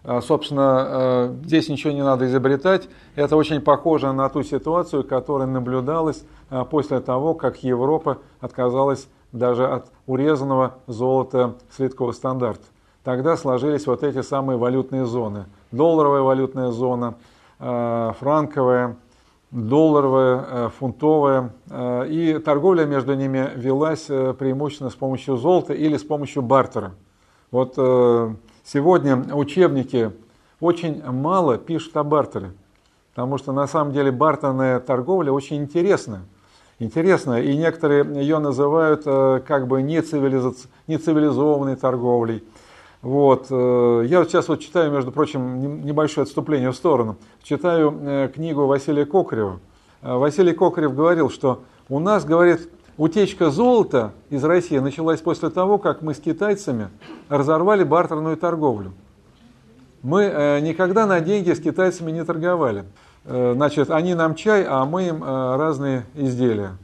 [0.05, 2.89] А, собственно, э, здесь ничего не надо изобретать.
[3.15, 9.67] Это очень похоже на ту ситуацию, которая наблюдалась э, после того, как Европа отказалась даже
[9.67, 12.67] от урезанного золота слиткового стандарта
[13.05, 15.47] тогда сложились вот эти самые валютные зоны.
[15.71, 17.15] Долларовая валютная зона,
[17.59, 18.97] э, франковая,
[19.51, 21.53] долларовая, э, фунтовая.
[21.71, 26.93] Э, и торговля между ними велась преимущественно с помощью золота или с помощью бартера.
[27.51, 27.77] Вот
[28.65, 30.13] сегодня учебники
[30.61, 32.53] очень мало пишут о бартере,
[33.15, 36.23] потому что на самом деле бартерная торговля очень интересная.
[36.79, 42.43] Интересная, и некоторые ее называют как бы нецивилизованной торговлей
[43.03, 43.49] вот.
[43.51, 47.17] Э, я сейчас вот читаю, между прочим, небольшое отступление в сторону.
[47.43, 49.59] Читаю э, книгу Василия Кокарева.
[50.03, 55.79] Э, Василий Кокарев говорил, что у нас, говорит, утечка золота из России началась после того,
[55.79, 56.89] как мы с китайцами
[57.29, 58.93] разорвали бартерную торговлю.
[60.03, 62.85] Мы никогда на деньги с китайцами не торговали.
[63.25, 66.77] Значит, они нам чай, а мы им разные изделия.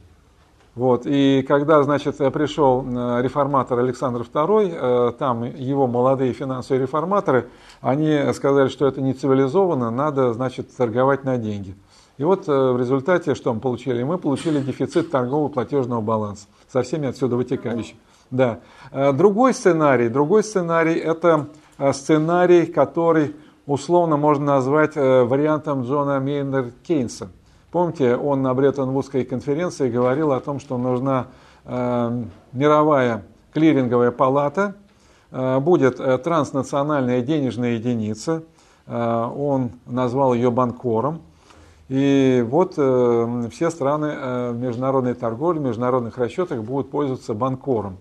[0.79, 1.01] Вот.
[1.05, 7.49] И когда, значит, пришел э, реформатор Александр II, э, там его молодые финансовые реформаторы,
[7.81, 11.75] они сказали, что это не цивилизованно, надо, значит, торговать на деньги.
[12.19, 14.03] И вот э, в результате что мы получили?
[14.03, 17.97] Мы получили дефицит торгового платежного баланса со всеми отсюда вытекающими.
[18.29, 18.59] Да.
[18.91, 21.47] Другой сценарий, другой сценарий– это
[21.93, 27.29] сценарий, который условно можно назвать вариантом Джона Мейнер Кейнса–
[27.71, 31.27] Помните, он на Бреттон-Вудской конференции говорил о том, что нужна
[31.65, 34.75] э, мировая клиринговая палата,
[35.29, 38.41] э, будет э, транснациональная денежная единица,
[38.87, 41.21] э, он назвал ее банкором,
[41.89, 47.97] и вот э, все страны э, международной торговли, международных расчетах будут пользоваться банкором.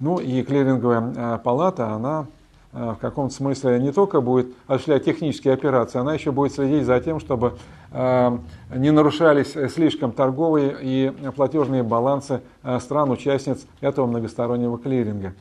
[0.00, 2.26] Ну и клиринговая э, палата, она
[2.72, 7.20] в каком-то смысле не только будет осуществлять технические операции, она еще будет следить за тем,
[7.20, 7.58] чтобы
[7.92, 15.34] не нарушались слишком торговые и платежные балансы стран-участниц этого многостороннего клиринга.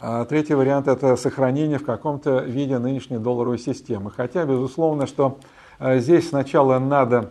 [0.00, 4.10] А третий вариант– это сохранение в каком-то виде нынешней долларовой системы.
[4.10, 5.38] Хотя, безусловно, что
[5.80, 7.30] здесь сначала надо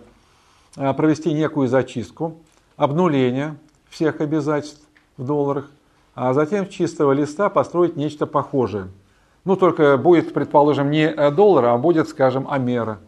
[0.76, 2.38] провести некую зачистку,
[2.78, 3.56] обнуление
[3.90, 4.82] всех обязательств
[5.18, 5.70] в долларах,
[6.16, 8.88] а затем с чистого листа построить нечто похожее–
[9.46, 13.00] ну, только будет, предположим, не доллар, а будет, скажем, Амера.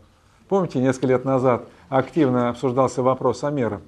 [0.49, 3.79] Помните, несколько лет назад активно обсуждался вопрос Амера.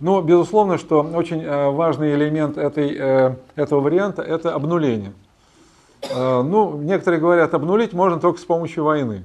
[0.00, 5.12] Но, безусловно, что очень э, важный элемент этой, э, этого варианта– это обнуление.
[6.10, 9.24] Э, ну, некоторые говорят, обнулить можно только с помощью войны.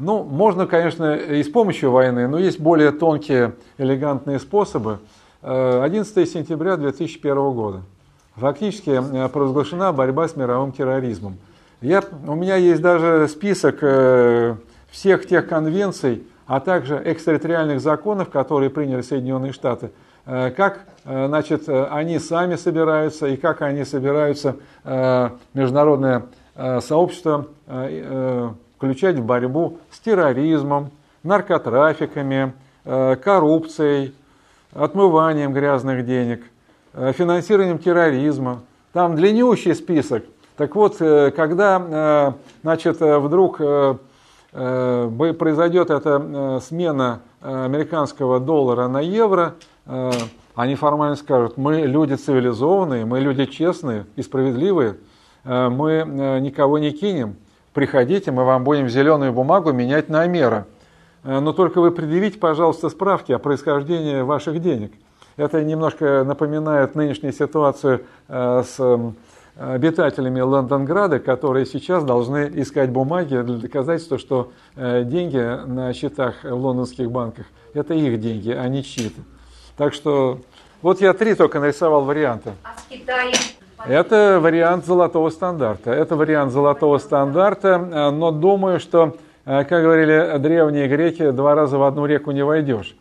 [0.00, 4.98] Ну, можно, конечно, и с помощью войны, но есть более тонкие, элегантные способы.
[5.42, 7.82] 11 сентября 2001 года.
[8.34, 9.00] Фактически
[9.32, 11.36] провозглашена борьба с мировым терроризмом–
[11.80, 14.54] я, у меня есть даже список э,
[14.90, 19.90] всех тех конвенций, а также экстерриториальных законов, которые приняли Соединенные Штаты,
[20.26, 24.56] э, как э, значит, они сами собираются и как они собираются
[25.54, 26.26] международное
[26.80, 27.46] сообщество
[28.80, 30.90] включать в борьбу с терроризмом,
[31.22, 34.14] наркотрафиками, коррупцией,
[34.72, 36.42] отмыванием грязных денег,
[36.94, 38.62] финансированием терроризма.
[38.92, 40.24] Там длиннющий список–
[40.60, 43.62] так вот, э, когда э, значит, э, вдруг
[44.52, 49.54] произойдет эта смена американского доллара на евро,
[50.56, 54.96] они формально скажут, мы люди цивилизованные, мы люди честные и справедливые,
[55.44, 57.36] мы никого не кинем,
[57.72, 60.66] приходите, мы вам будем зеленую бумагу менять на мера.
[61.22, 64.92] Но только вы предъявите, пожалуйста, справки о происхождении ваших денег.
[65.36, 68.78] Это немножко напоминает нынешнюю ситуацию с
[69.56, 76.54] обитателями Лондонграда, которые сейчас должны искать бумаги для доказательства, что э, деньги на счетах в
[76.54, 77.44] лондонских банках–
[77.74, 79.20] это их деньги, а не чьи-то.
[79.76, 80.38] Так что
[80.80, 82.54] вот я три только нарисовал варианта.
[82.62, 83.34] А с Китаем?
[83.86, 85.90] Это вариант золотого стандарта.
[85.90, 89.16] Это вариант золотого стандарта, э, но думаю, что,
[89.46, 92.94] э, как говорили древние греки, два раза в одну реку не войдешь.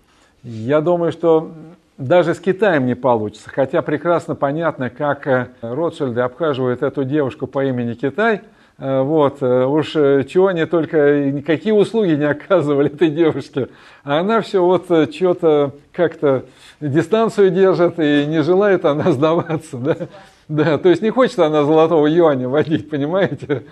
[0.43, 1.51] Я думаю, что
[1.97, 3.49] даже с Китаем не получится.
[3.49, 8.41] Хотя прекрасно понятно, как э, Ротшильды обхаживают эту девушку по имени Китай.
[8.77, 13.67] Вот, уж чего они только, никакие услуги не оказывали этой девушке.
[14.05, 16.45] А она все вот что-то как-то
[16.79, 19.75] дистанцию держит и не желает она сдаваться.
[19.75, 19.97] Да?
[20.49, 23.63] Да, то есть не хочет она золотого юаня водить, понимаете?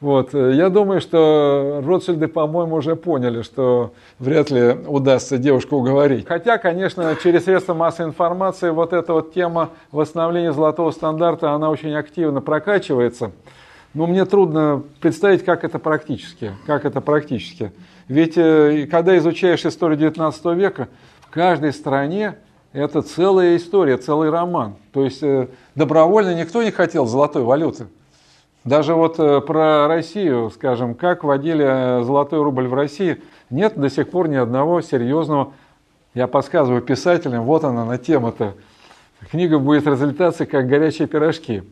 [0.00, 0.32] Вот.
[0.32, 6.28] Я думаю, что Ротшильды, по-моему, уже поняли, что вряд ли удастся девушку уговорить.
[6.28, 11.94] Хотя, конечно, через средства массовой информации вот эта вот тема восстановления золотого стандарта, она очень
[11.94, 13.32] активно прокачивается.
[13.94, 16.52] Но мне трудно представить, как это практически.
[16.66, 17.72] Как это практически.
[18.06, 20.88] Ведь э, когда изучаешь историю 19 века,
[21.22, 22.36] в каждой стране
[22.72, 24.74] это целая история, целый роман.
[24.92, 27.86] То есть э, добровольно никто не хотел золотой валюты.
[28.64, 33.88] Даже вот э, про Россию, скажем, как вводили э, золотой рубль в России, нет до
[33.88, 35.52] сих пор ни одного серьезного,
[36.14, 38.54] я подсказываю писателям, вот она на тема-то.
[39.30, 41.62] Книга будет разлетаться, как горячие пирожки.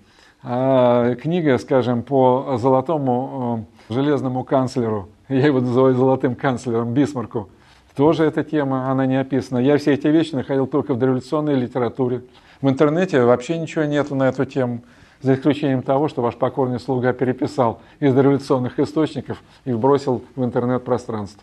[0.43, 7.48] А книга, скажем, по золотому железному канцлеру, я его называю золотым канцлером Бисмарку,
[7.97, 9.59] тоже эта тема, она не описана.
[9.59, 12.23] Я все эти вещи находил только в дореволюционной литературе.
[12.60, 14.82] В интернете вообще ничего нету на эту тему,
[15.23, 21.43] за исключением того, что ваш покорный слуга переписал из дореволюционных источников и вбросил в интернет-пространство.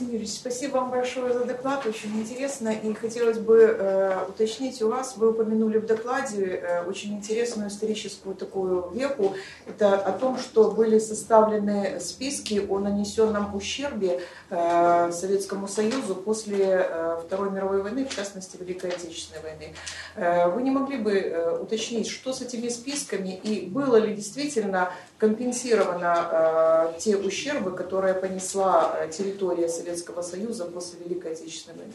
[0.00, 2.70] Юрьевич, спасибо вам большое за доклад, очень интересно.
[2.70, 8.34] И хотелось бы э, уточнить у вас, вы упомянули в докладе э, очень интересную историческую
[8.34, 9.34] такую веку.
[9.66, 17.20] Это о том, что были составлены списки о нанесенном ущербе э, Советскому Союзу после э,
[17.24, 19.74] Второй мировой войны, в частности Великой Отечественной войны.
[20.16, 24.90] Э, вы не могли бы э, уточнить, что с этими списками и было ли действительно
[25.18, 29.83] компенсировано э, те ущербы, которые понесла э, территория Советского
[30.22, 31.92] Союза после Великой Отечественной войны?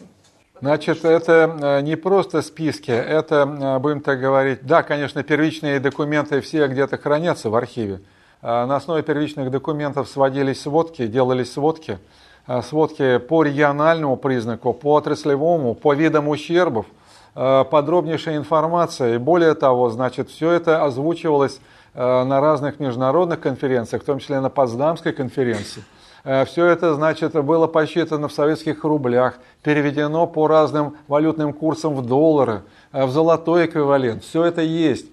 [0.61, 6.41] Значит, это э, не просто списки, это, э, будем так говорить, да, конечно, первичные документы
[6.41, 8.01] все где-то хранятся в архиве.
[8.41, 11.99] На основе первичных документов сводились сводки, делались сводки,
[12.63, 16.85] сводки по региональному признаку, по отраслевому, по видам ущербов,
[17.33, 19.15] подробнейшая информация.
[19.15, 21.59] И более того, значит, все это озвучивалось
[21.95, 25.83] Э, на разных международных конференциях, в том числе на Потсдамской конференции.
[26.23, 32.05] Э, Все это, значит, было посчитано в советских рублях, переведено по разным валютным курсам в
[32.05, 34.23] доллары, э, в золотой эквивалент.
[34.23, 35.05] Все это есть.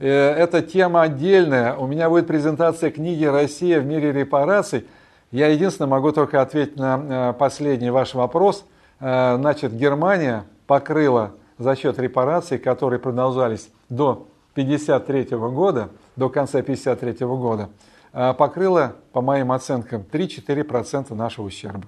[0.00, 1.76] Это тема отдельная.
[1.76, 4.86] У меня будет презентация книги «Россия в мире репараций».
[5.30, 8.64] Я единственное могу только ответить на последний ваш вопрос.
[8.98, 17.68] Значит, Германия покрыла за счет репараций, которые продолжались до 1953 года, до конца 1953 года,
[18.38, 21.84] покрыла, по моим оценкам, 3-4% нашего ущерба.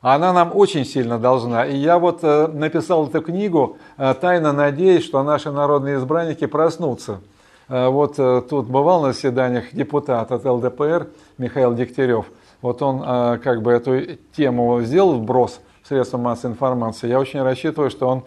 [0.00, 1.66] Она нам очень сильно должна.
[1.66, 7.20] И я вот э, написал эту книгу, э, тайно надеясь, что наши народные избранники проснутся.
[7.68, 12.26] Э, вот тут бывал на заседаниях депутат от ЛДПР Михаил Дегтярев.
[12.62, 13.00] Вот он
[13.38, 17.08] как бы эту тему сделал вброс в средства массовой информации.
[17.08, 18.24] Я очень рассчитываю, что он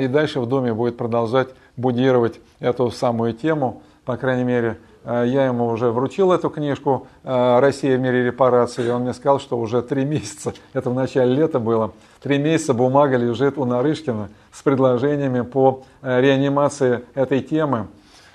[0.00, 3.82] и дальше в Думе будет продолжать будировать эту самую тему.
[4.04, 8.86] По крайней мере, э, я ему уже вручил эту книжку э, «Россия в мире репараций»,
[8.86, 11.92] и он мне сказал, что уже три месяца, это в начале лета было,
[12.22, 17.86] три месяца бумага лежит у Нарышкина с предложениями по э, реанимации этой темы.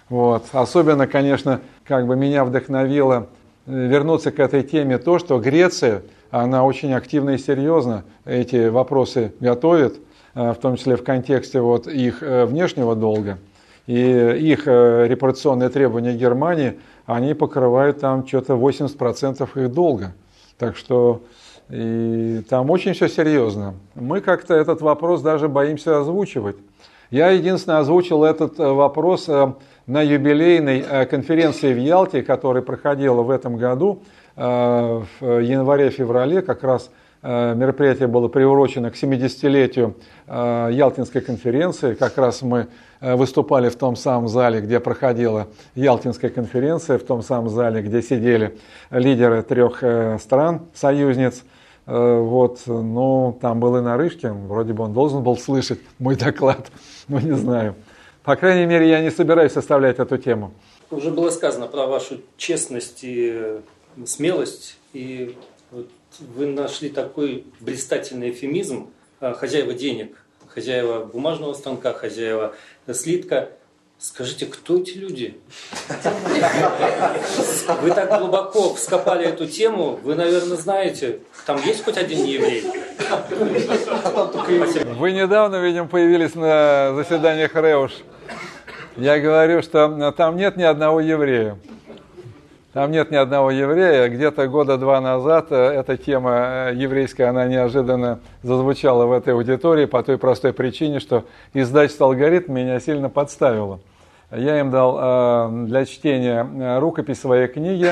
[0.09, 0.45] Вот.
[0.51, 3.27] Особенно, конечно, как бы меня вдохновило
[3.65, 9.99] вернуться к этой теме то, что Греция, она очень активно и серьезно эти вопросы готовит.
[10.35, 13.37] Э, в том числе в контексте вот их э, внешнего долга.
[13.87, 20.13] И их э, репарационные требования Германии, они покрывают там что-то 80% их долга.
[20.57, 21.21] Так что
[21.69, 23.73] и там очень все серьезно.
[23.95, 26.55] Мы как-то этот вопрос даже боимся озвучивать.
[27.09, 29.27] Я единственное озвучил этот вопрос
[29.85, 34.01] на юбилейной конференции в Ялте, которая проходила в этом году
[34.35, 39.95] в январе-феврале, как раз Э, мероприятие было приурочено к 70-летию
[40.27, 41.93] э, Ялтинской конференции.
[41.93, 42.67] Как раз мы
[42.99, 48.01] э, выступали в том самом зале, где проходила Ялтинская конференция, в том самом зале, где
[48.01, 48.57] сидели
[48.91, 49.83] лидеры трех
[50.21, 51.43] стран, союзниц.
[51.85, 56.71] Вот, ну, там был и Нарышкин, вроде бы он должен был слышать мой доклад,
[57.09, 57.75] но не знаю.
[58.23, 60.53] По крайней мере, я не собираюсь составлять эту тему.
[60.91, 63.59] Уже было сказано про вашу честность и
[64.05, 65.35] смелость, и
[66.19, 70.17] вы нашли такой блистательный эфемизм а, хозяева денег,
[70.47, 72.55] хозяева бумажного станка, хозяева
[72.91, 73.49] слитка.
[73.99, 75.37] Скажите, кто эти люди?
[77.81, 82.65] Вы так глубоко вскопали эту тему, вы, наверное, знаете, там есть хоть один еврей?
[84.97, 87.93] Вы недавно, видимо, появились на заседаниях Реуш.
[88.97, 91.57] Я говорю, что там нет ни одного еврея.
[92.73, 94.09] Там нет ни одного еврея.
[94.09, 99.85] Где-то года два назад э, эта тема э, еврейская, она неожиданно зазвучала в этой аудитории
[99.85, 101.23] по той простой причине, что
[101.53, 103.79] издательство «Алгоритм» меня сильно подставило.
[104.31, 107.91] Я им дал э, для чтения рукопись своей книги,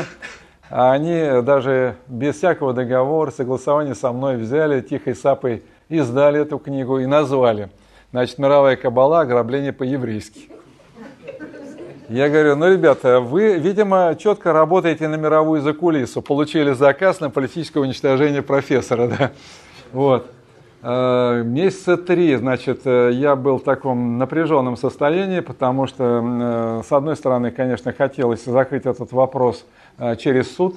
[0.71, 6.97] а они даже без всякого договора, согласования со мной взяли, тихой сапой издали эту книгу
[6.97, 7.69] и назвали.
[8.09, 9.21] Значит, «Мировая кабала.
[9.21, 10.49] Ограбление по-еврейски».
[12.11, 17.79] Я говорю, ну, ребята, вы, видимо, четко работаете на мировую закулису, получили заказ на политическое
[17.79, 19.31] уничтожение профессора, да.
[19.93, 20.29] Вот.
[20.83, 26.91] Э, месяца три, значит, э, я был в таком напряженном состоянии, потому что, э, с
[26.91, 29.65] одной стороны, конечно, хотелось закрыть этот вопрос
[30.17, 30.75] через суд,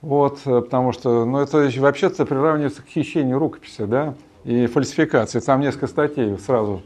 [0.00, 4.14] вот, потому что, ну, это вообще-то приравнивается к хищению рукописи, да,
[4.44, 5.40] и фальсификации.
[5.40, 6.80] Там несколько статей сразу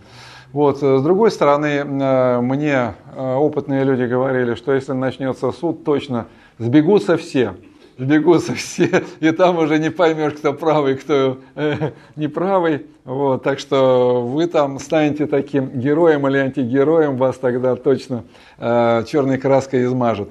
[0.52, 0.78] вот.
[0.78, 6.26] С другой стороны, э, мне э, опытные люди говорили, что если начнется суд, точно
[6.58, 7.54] сбегутся все.
[7.98, 12.86] Сбегутся все, и там уже не поймешь, кто правый, кто э, неправый.
[13.04, 18.24] Вот, так что вы там станете таким героем или антигероем, вас тогда точно
[18.58, 20.30] э, черной краской измажет.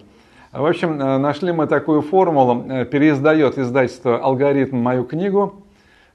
[0.52, 5.61] В общем, э, нашли мы такую формулу, переиздает издательство «Алгоритм» мою книгу.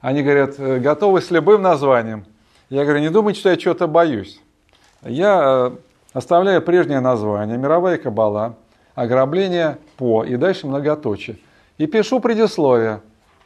[0.01, 2.25] Они говорят, готовы с любым названием–
[2.73, 4.41] я говорю, не думайте, что я чего-то боюсь.
[5.03, 5.77] Я э,
[6.11, 8.55] оставляю прежнее название, мировая кабала,
[8.95, 11.37] ограбление по и дальше многоточие.
[11.77, 13.01] И пишу предисловие,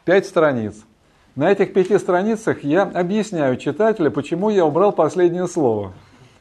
[0.06, 0.76] пять страниц.
[1.36, 5.92] На этих пяти страницах я объясняю читателю, почему я убрал последнее слово.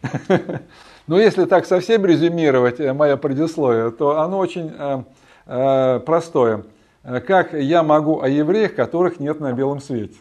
[1.08, 4.74] Но если так совсем резюмировать э, мое предисловие, то оно очень
[5.46, 6.64] э, простое.
[7.04, 10.16] Как я могу о евреях, которых нет на белом свете?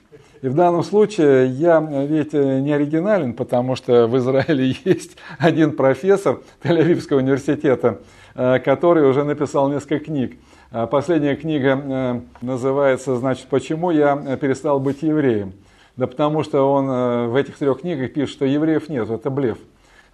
[0.46, 6.38] И в данном случае я ведь не оригинален, потому что в Израиле есть один профессор
[6.62, 7.98] Тель-Авивского университета,
[8.36, 10.36] э, который уже написал несколько книг.
[10.70, 15.52] А последняя книга э, называется, значит, «Почему я перестал быть евреем?»
[15.96, 19.58] Да потому что он э, в этих трех книгах пишет, что евреев нет, это блеф.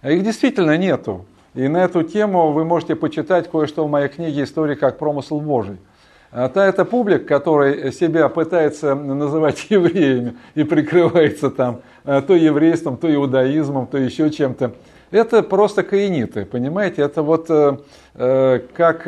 [0.01, 1.27] А их действительно нету.
[1.53, 5.77] И на эту тему вы можете почитать кое-что в моей книге «История как промысл Божий».
[6.35, 12.97] А та это публика, которая себя пытается называть евреями и прикрывается там э, то еврейством,
[12.97, 14.71] то иудаизмом, то еще чем-то,
[15.11, 17.03] это просто каиниты, понимаете?
[17.03, 17.77] Это вот э,
[18.15, 19.03] э как,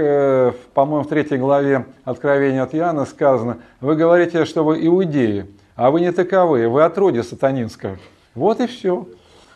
[0.75, 6.01] по-моему, в третьей главе Откровения от Иоанна сказано, вы говорите, что вы иудеи, а вы
[6.01, 7.97] не таковы, вы отродье сатанинское.
[8.35, 9.07] Вот и все.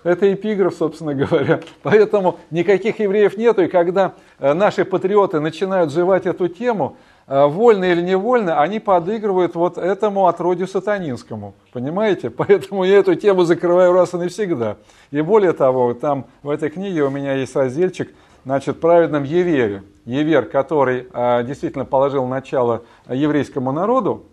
[0.04, 1.60] Это эпиграф, собственно говоря.
[1.84, 6.98] Поэтому никаких евреев нету, и когда наши патриоты начинают жевать эту тему,
[7.30, 11.54] вольно или невольно, они подыгрывают вот этому отродью сатанинскому.
[11.72, 12.30] Понимаете?
[12.38, 14.78] Поэтому я эту тему закрываю раз и навсегда.
[15.12, 18.12] И более того, там в этой книге у меня есть разделчик,
[18.46, 19.84] значит, праведном Евере.
[20.06, 24.26] Евер, который а, действительно положил начало еврейскому народу,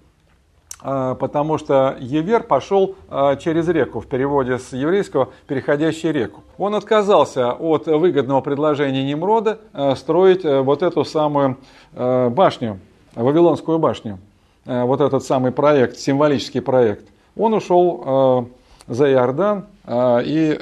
[0.86, 6.42] потому что Евер пошел а, через реку, в переводе с еврейского «переходящий реку».
[6.58, 11.56] Он отказался от выгодного предложения Немрода а, строить вот эту самую
[11.92, 12.78] башню,
[13.16, 14.18] Вавилонскую башню,
[14.64, 17.08] вот этот самый проект, символический проект.
[17.36, 18.48] Он ушел
[18.86, 20.58] за Иордан и,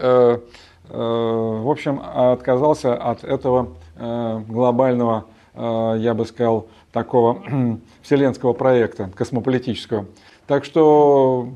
[0.88, 3.68] в общем, отказался от этого
[3.98, 5.24] глобального,
[5.56, 7.42] я бы сказал, такого
[8.02, 10.06] вселенского проекта, космополитического.
[10.46, 11.50] Так что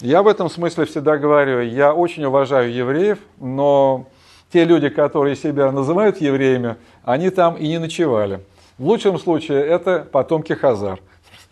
[0.00, 4.06] я в этом смысле всегда говорю, я очень уважаю евреев, но
[4.50, 8.40] те люди, которые себя называют евреями, они там и не ночевали.
[8.78, 11.00] В лучшем случае это потомки Хазар.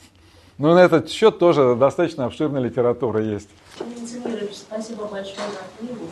[0.59, 3.51] Но на этот счет тоже достаточно обширная литература есть.
[3.77, 6.07] Спасибо большое за книгу.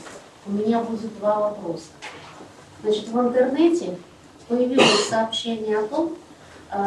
[0.47, 1.87] У меня будет два вопроса.
[2.83, 3.97] Значит, в интернете
[4.47, 6.19] появилось сообщение о том,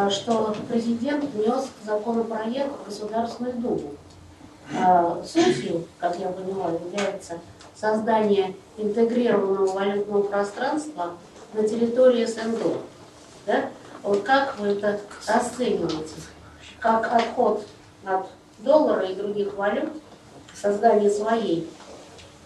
[0.09, 3.93] что президент внес законопроект в Государственную Думу.
[4.72, 7.39] Э, сутью, как я поняла, является
[7.73, 11.14] создание интегрированного валютного пространства
[11.53, 12.77] на территории СНГ.
[13.45, 13.69] Да?
[14.03, 16.15] Вот как вы это оцениваете?
[16.80, 17.65] Как отход
[18.05, 18.27] от
[18.59, 19.89] доллара и других валют,
[20.53, 21.69] создание своей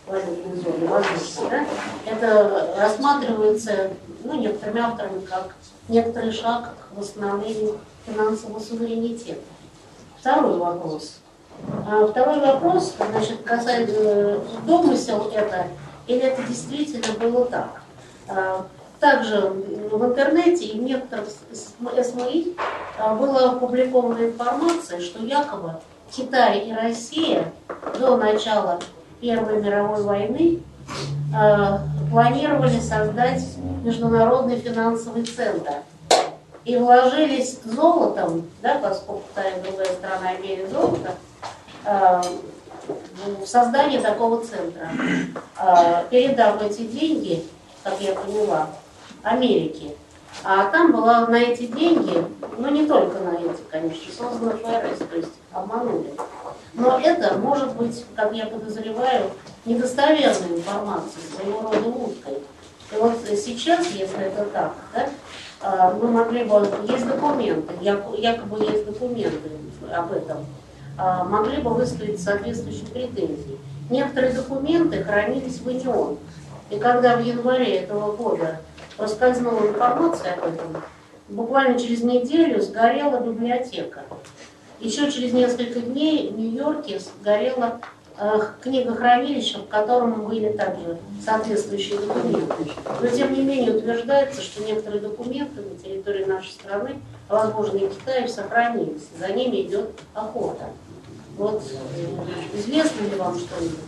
[0.06, 1.66] валютной зоны, возможности, да?
[2.06, 3.92] это рассматривается
[4.24, 5.56] ну, некоторыми авторами как
[5.92, 7.78] некоторый шаг к восстановлению
[8.08, 9.42] финансового суверенитета.
[10.20, 11.18] Второй вопрос.
[11.88, 15.68] А второй вопрос, значит, касается домысел это,
[16.08, 17.82] или это действительно было так?
[19.00, 22.56] Также в интернете и в некоторых СМИ
[23.20, 25.76] была опубликована информация, что якобы
[26.12, 27.52] Китай и Россия
[28.00, 28.80] до начала
[29.20, 30.62] Первой мировой войны
[32.12, 33.44] планировали создать
[33.84, 35.74] международный финансовый центр–
[36.66, 41.16] и вложились золотом, да, поскольку та и другая страна имели золото,
[41.86, 42.22] э,
[43.42, 44.90] в создание такого центра,
[45.60, 47.44] э, передав эти деньги,
[47.84, 48.68] как я поняла,
[49.24, 49.96] Америке.
[50.44, 52.24] А там была на эти деньги,
[52.58, 56.14] ну не только на эти, конечно, создана ФРС, то есть обманули.
[56.74, 59.32] Но это может быть, как я подозреваю,
[59.66, 62.34] недостоверной информацией, своего рода уткой.
[62.92, 65.10] И вот сейчас, если это так, да,
[65.62, 69.52] а, мы могли бы, есть документы, якобы есть документы
[69.94, 70.46] об этом,
[70.98, 73.60] а, могли бы выставить соответствующие претензии.
[73.90, 76.18] Некоторые документы хранились в ИНИОН.
[76.70, 78.62] И когда в январе этого года
[78.98, 80.84] проскользнула информация об этом,
[81.28, 84.04] буквально через неделю сгорела библиотека.
[84.80, 87.80] Еще через несколько дней в Нью-Йорке сгорела
[88.18, 92.72] Э, книгохранилища, в котором были также соответствующие документы.
[93.02, 98.28] Но тем не менее утверждается, что некоторые документы на территории нашей страны, возможно, и Китая,
[98.28, 99.08] сохранились.
[99.18, 100.66] За ними идет охота.
[101.38, 103.80] Вот э, известно ли вам что-нибудь?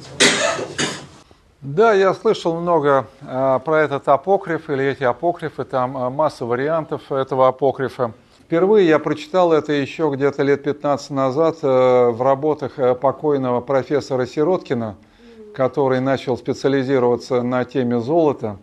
[1.62, 7.12] Да, я слышал много э, про этот апокриф или эти апокрифы, там э, масса вариантов
[7.12, 8.14] этого апокрифа.
[8.54, 14.28] Впервые я прочитал это еще где-то лет 15 назад э, в работах э, покойного профессора
[14.28, 14.96] Сироткина,
[15.56, 18.58] который начал специализироваться на теме золота.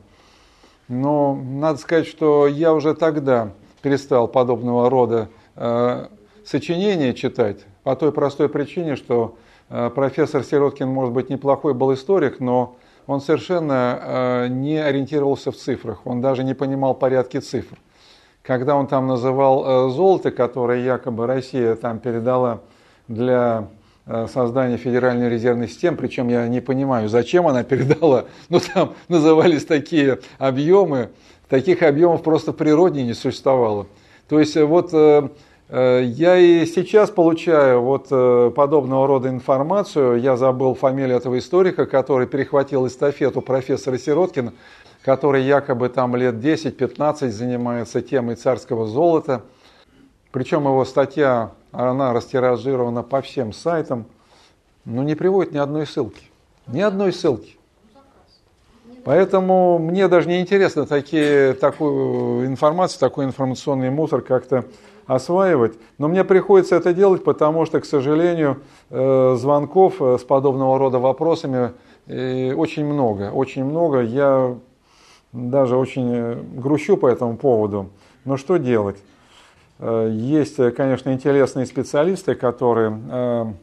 [0.87, 3.51] Но надо сказать, что я уже тогда
[3.83, 6.07] перестал подобного рода э,
[6.45, 9.35] сочинения читать по той простой причине, что
[9.69, 12.77] профессор Сироткин, может быть, неплохой был историк, но
[13.09, 17.77] он совершенно не ориентировался в цифрах, он даже не понимал порядки цифр
[18.43, 22.61] когда он там называл э, золото, которое якобы Россия там передала
[23.09, 23.69] для
[24.07, 29.65] э, создания Федеральной резервной системы, причем я не понимаю, зачем она передала, но там назывались
[29.65, 31.11] такие объемы,
[31.49, 33.87] таких объемов просто в природе не существовало.
[34.29, 34.93] То есть э, вот
[35.73, 40.21] я и сейчас получаю вот подобного рода информацию.
[40.21, 44.53] Я забыл фамилию этого историка, который перехватил эстафету профессора Сироткина
[45.05, 49.43] который якобы там лет 10-15 занимается темой царского золота.
[50.33, 54.07] Причем его статья, она растиражирована по всем сайтам,
[54.85, 56.25] но не приводит ни одной ссылки.
[56.67, 57.57] Ни одной ссылки.
[59.05, 64.67] Поэтому мне даже не интересно такие, такую информацию, такой информационный мусор как-то
[65.07, 65.73] осваивать.
[65.99, 68.61] Но мне приходится это делать, потому что, к сожалению,
[68.91, 71.73] э, звонков э, с подобного рода вопросами
[72.07, 73.31] э, очень много.
[73.33, 74.03] Очень много.
[74.03, 74.57] Я
[75.33, 77.91] даже очень э, грущу по этому поводу.
[78.25, 78.97] Но что делать?
[79.79, 83.55] Э, есть, э, конечно, интересные специалисты, которые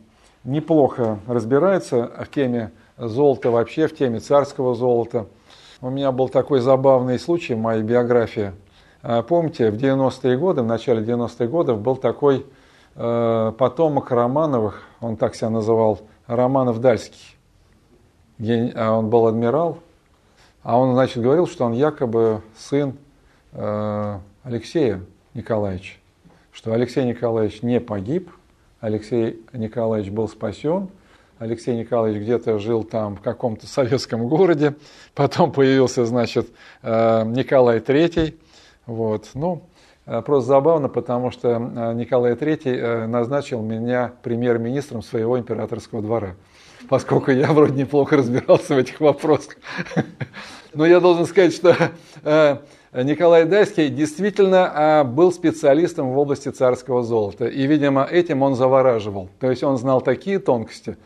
[0.43, 5.25] неплохо разбираются в теме золота вообще, в теме царского золота.
[5.81, 8.53] У меня был такой забавный случай в моей биографии.
[9.27, 12.45] Помните, в 90-е годы, в начале 90-х годов был такой
[12.95, 17.35] потомок Романовых, он так себя называл, Романов Дальский.
[18.39, 19.79] А он был адмирал,
[20.67, 22.97] а он, значит, говорил, что он якобы сын
[23.53, 24.99] э, Алексея
[25.33, 25.93] Николаевича,
[26.51, 28.29] что Алексей Николаевич не погиб,
[28.81, 30.89] Алексей Николаевич был спасен,
[31.39, 34.75] Алексей Николаевич где-то жил там в каком-то советском городе,
[35.15, 36.49] потом появился, значит,
[36.83, 38.37] э, Николай III,
[38.87, 39.61] вот, ну,
[40.05, 46.35] э, Просто забавно, потому что Николай III назначил меня премьер-министром своего императорского двора,
[46.89, 49.55] поскольку я вроде неплохо разбирался в этих вопросах.
[50.73, 51.75] Но я должен сказать, что
[52.23, 52.57] э,
[52.93, 57.45] Николай Дайский действительно э, был специалистом в области царского золота.
[57.45, 59.29] И, видимо, этим он завораживал.
[59.39, 60.97] То есть он знал такие тонкости.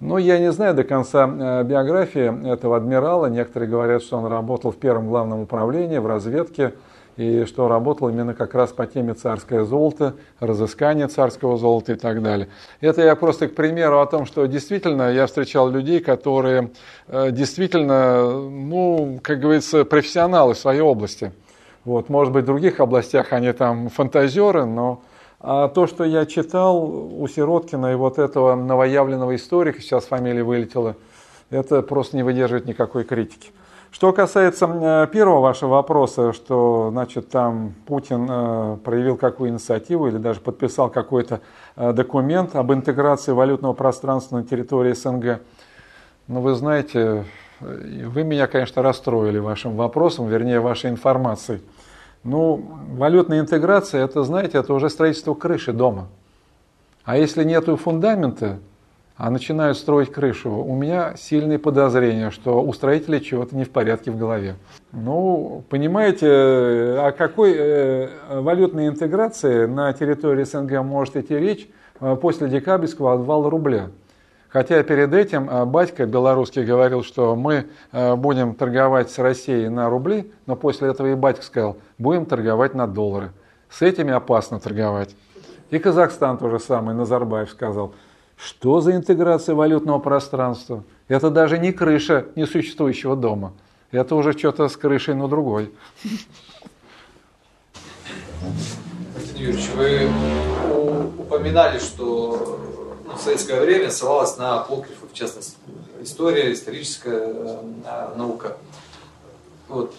[0.00, 3.26] Но я не знаю до конца э, биографии этого адмирала.
[3.26, 6.74] Некоторые говорят, что он работал в первом главном управлении, в разведке
[7.16, 12.22] и что работал именно как раз по теме царское золото, разыскание царского золота и так
[12.22, 12.48] далее.
[12.80, 16.70] Это я просто к примеру о том, что действительно я встречал людей, которые
[17.08, 21.32] э, действительно, ну, как говорится, профессионалы в своей области.
[21.84, 25.02] Вот, может быть, в других областях они там фантазеры, но
[25.44, 30.94] а то, что я читал у Сироткина и вот этого новоявленного историка, сейчас фамилия вылетела,
[31.50, 33.50] это просто не выдерживает никакой критики.
[33.92, 40.16] Что касается э, первого вашего вопроса, что значит, там Путин э, проявил какую инициативу или
[40.16, 41.42] даже подписал какой-то
[41.76, 45.42] э, документ об интеграции валютного пространства на территории СНГ,
[46.26, 47.26] ну вы знаете,
[47.60, 51.60] вы меня, конечно, расстроили вашим вопросом, вернее, вашей информацией.
[52.24, 56.08] Ну, валютная интеграция, это, знаете, это уже строительство крыши дома.
[57.04, 58.58] А если нету фундамента,
[59.30, 64.18] начинают строить крышу, у меня сильные подозрения, что у строителей чего-то не в порядке в
[64.18, 64.56] голове.
[64.90, 68.08] Ну, понимаете, о какой э,
[68.40, 71.68] валютной интеграции на территории СНГ может идти речь
[72.00, 73.90] э, после декабрьского отвала рубля?
[74.48, 80.32] Хотя перед этим э, батька белорусский говорил, что мы будем торговать с Россией на рубли,
[80.46, 83.30] но после этого и батька сказал, будем торговать на доллары.
[83.70, 85.14] С этими опасно торговать.
[85.70, 87.94] И Казахстан то же самое, Назарбаев сказал–
[88.44, 90.82] что за интеграция валютного пространства?
[91.08, 93.52] Это даже не крыша несуществующего дома.
[93.92, 95.72] Это уже что-то с крышей, но другой.
[99.14, 100.10] Валентин Юрьевич, вы
[101.18, 102.58] упоминали, что
[103.06, 105.56] ну, в советское время ссылалась на апокрифы, в частности,
[106.00, 108.56] история, историческая э, наука.
[109.68, 109.94] Вот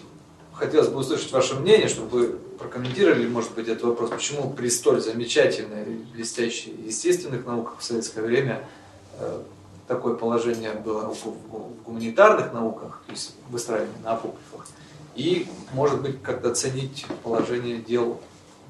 [0.52, 5.84] хотелось бы услышать ваше мнение, чтобы прокомментировали, может быть, этот вопрос, почему при столь замечательной,
[6.12, 8.64] блестящей естественных науках в советское время
[9.18, 9.40] э,
[9.86, 14.66] такое положение было в гуманитарных науках, то есть выстраивание на апокрифах,
[15.14, 18.20] и, может быть, как-то оценить положение дел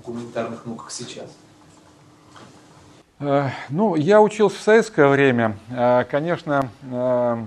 [0.01, 1.31] в гуманитарных науках сейчас.
[3.21, 5.57] Э, ну, я учился в советское время.
[5.71, 6.71] Э, конечно,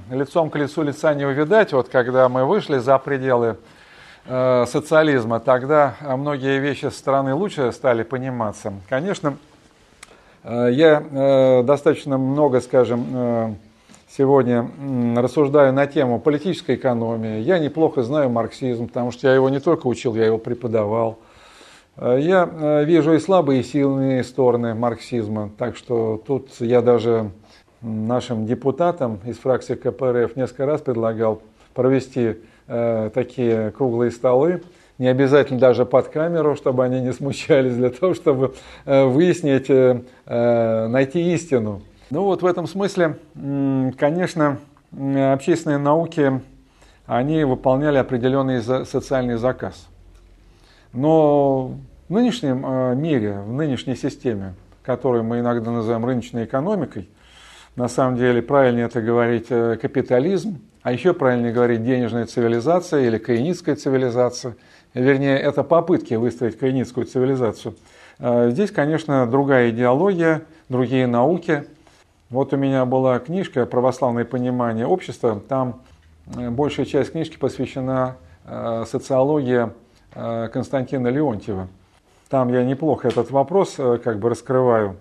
[0.09, 1.73] лицом к лицу лица не увидать.
[1.73, 3.57] Вот когда мы вышли за пределы
[4.29, 8.73] Э, социализма, тогда многие вещи со стороны лучше стали пониматься.
[8.89, 9.37] Конечно,
[10.43, 13.57] э, я э, достаточно много, скажем,
[14.09, 14.69] сегодня
[15.15, 17.39] рассуждаю на тему политической экономии.
[17.39, 21.19] Я неплохо знаю марксизм, потому что я его не только учил, я его преподавал.
[21.99, 27.31] Я вижу и слабые, и сильные стороны марксизма, так что тут я даже
[27.81, 31.41] нашим депутатам из фракции КПРФ несколько раз предлагал
[31.73, 32.37] провести
[32.69, 34.61] Э, такие круглые столы,
[34.97, 40.87] не обязательно даже под камеру, чтобы они не смущались, для того, чтобы э, выяснить, э,
[40.87, 41.81] найти истину.
[42.09, 43.17] Ну вот в этом смысле,
[43.97, 44.59] конечно,
[44.91, 46.41] общественные науки,
[47.05, 49.87] они выполняли определенный социальный заказ.
[50.91, 51.73] Но
[52.09, 57.09] в нынешнем мире, в нынешней системе, которую мы иногда называем рыночной экономикой,
[57.77, 63.75] на самом деле правильнее это говорить капитализм, а еще правильнее говорить денежная цивилизация или каиницкая
[63.75, 64.55] цивилизация.
[64.93, 67.75] Вернее, это попытки выстроить каиницкую цивилизацию.
[68.19, 71.65] А, здесь, конечно, другая идеология, другие науки.
[72.29, 75.39] Вот у меня была книжка «Православное понимание общества».
[75.47, 75.81] Там
[76.35, 79.69] э, большая часть книжки посвящена э, социологии
[80.15, 81.67] э, Константина Леонтьева.
[82.29, 84.97] Там я неплохо этот вопрос как бы раскрываю,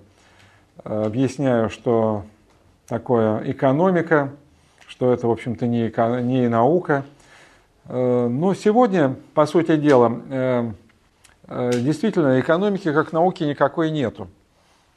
[0.84, 2.22] объясняю, что
[2.86, 4.30] такое экономика,
[4.86, 5.92] что это, в общем-то, не,
[6.22, 7.04] не наука.
[7.88, 10.70] Э, но сегодня, по сути дела, э,
[11.48, 14.28] э, действительно экономики как науки никакой нету.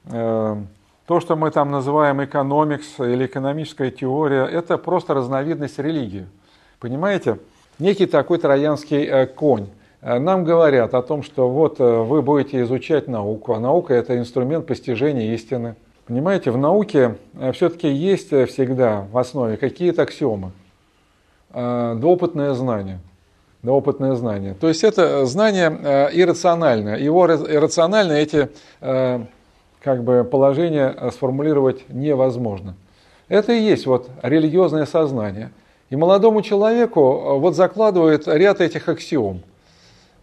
[0.06, 6.26] То, что мы там называем экономикс или экономическая теория, это просто разновидность религии.
[6.80, 7.38] Понимаете?
[7.80, 9.68] Некий такой троянский конь.
[10.02, 15.34] Нам говорят о том, что вот вы будете изучать науку, а наука это инструмент постижения
[15.34, 15.76] истины.
[16.10, 20.53] Понимаете, в науке э, все-таки есть э, всегда в основе какие-то аксиомы,
[21.53, 22.99] э, доопытное знание.
[23.61, 24.56] Доопытное знание.
[24.56, 25.69] То есть это знание
[26.14, 26.98] иррациональное.
[26.98, 28.49] Его иррационально эти
[28.80, 32.76] как бы, положения сформулировать невозможно.
[33.27, 35.52] Это и есть вот религиозное сознание.
[35.90, 39.41] И молодому человеку вот закладывают ряд этих аксиом.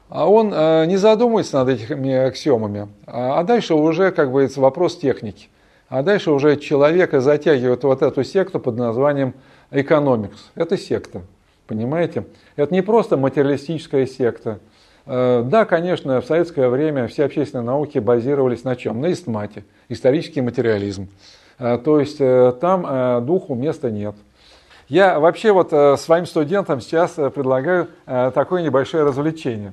[0.08, 0.48] А он
[0.88, 5.50] не задумывается над этими аксиомами, а дальше уже, как бы, вопрос техники.
[5.88, 9.34] А дальше уже человека затягивают вот эту секту под названием
[9.70, 10.50] экономикс.
[10.56, 11.22] Это секта,
[11.68, 12.24] понимаете?
[12.56, 14.58] Это не просто материалистическая секта.
[15.06, 19.00] Э, да, конечно, в советское время все общественные науки базировались на чем?
[19.00, 21.08] На истмате, исторический материализм.
[21.58, 24.16] Э, то есть э, там духу места нет.
[24.88, 29.72] Я вообще вот своим студентам сейчас предлагаю такое небольшое развлечение.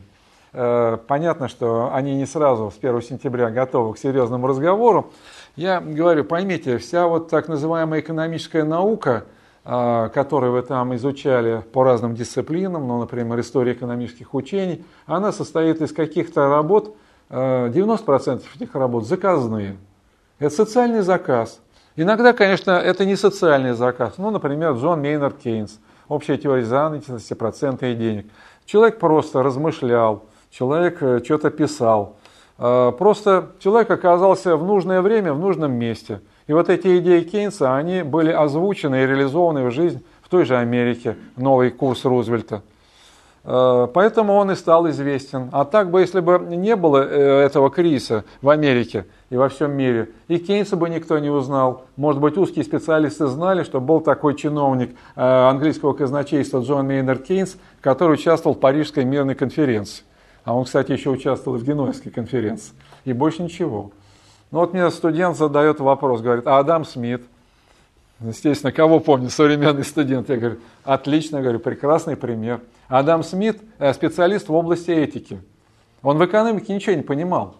[0.51, 5.11] Понятно, что они не сразу с 1 сентября готовы к серьезному разговору,
[5.55, 9.25] я говорю, поймите, вся вот так называемая экономическая наука,
[9.65, 15.81] а, которую вы там изучали по разным дисциплинам, ну, например, история экономических учений, она состоит
[15.81, 16.95] из каких-то работ,
[17.29, 19.77] 90% а, этих работ заказные.
[20.39, 21.61] Это социальный заказ.
[21.95, 24.15] Иногда, конечно, это не социальный заказ.
[24.17, 28.25] Ну, например, Джон Мейнард Кейнс, общая теория занятости, процента и денег.
[28.65, 32.17] Человек просто размышлял, человек э, что-то писал,
[32.57, 36.21] просто человек оказался в нужное время, в нужном месте.
[36.47, 40.57] И вот эти идеи Кейнса, они были озвучены и реализованы в жизнь в той же
[40.57, 42.61] Америке, новый курс Рузвельта.
[43.45, 45.49] Э, поэтому он и стал известен.
[45.51, 49.71] А так бы, если бы не было э, этого кризиса в Америке и во всем
[49.71, 51.85] мире, и Кейнса бы никто не узнал.
[51.97, 57.57] Может быть, узкие специалисты знали, что был такой чиновник э, английского казначейства Джон Мейнард Кейнс,
[57.81, 60.03] который участвовал в Парижской мирной конференции.
[60.43, 62.73] А он, кстати, еще участвовал в Генуэзской конференции.
[63.05, 63.91] И больше ничего.
[64.51, 67.23] Ну вот мне студент задает вопрос, говорит, а Адам Смит?
[68.19, 70.29] Естественно, кого помню, современный студент?
[70.29, 72.61] Я говорю, отлично, говорю, прекрасный пример.
[72.87, 75.41] Адам Смит э, специалист в области этики.
[76.01, 77.55] Он в экономике ничего не понимал.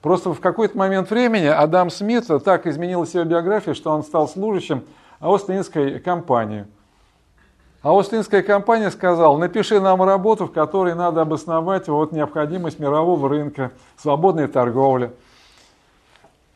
[0.00, 4.82] Просто в какой-то момент времени Адам Смит так изменил себе биографию, что он стал служащим
[5.20, 6.66] Остинской компании.
[7.82, 13.72] А Остинская компания сказала, напиши нам работу, в которой надо обосновать вот необходимость мирового рынка,
[13.96, 15.10] свободной торговли.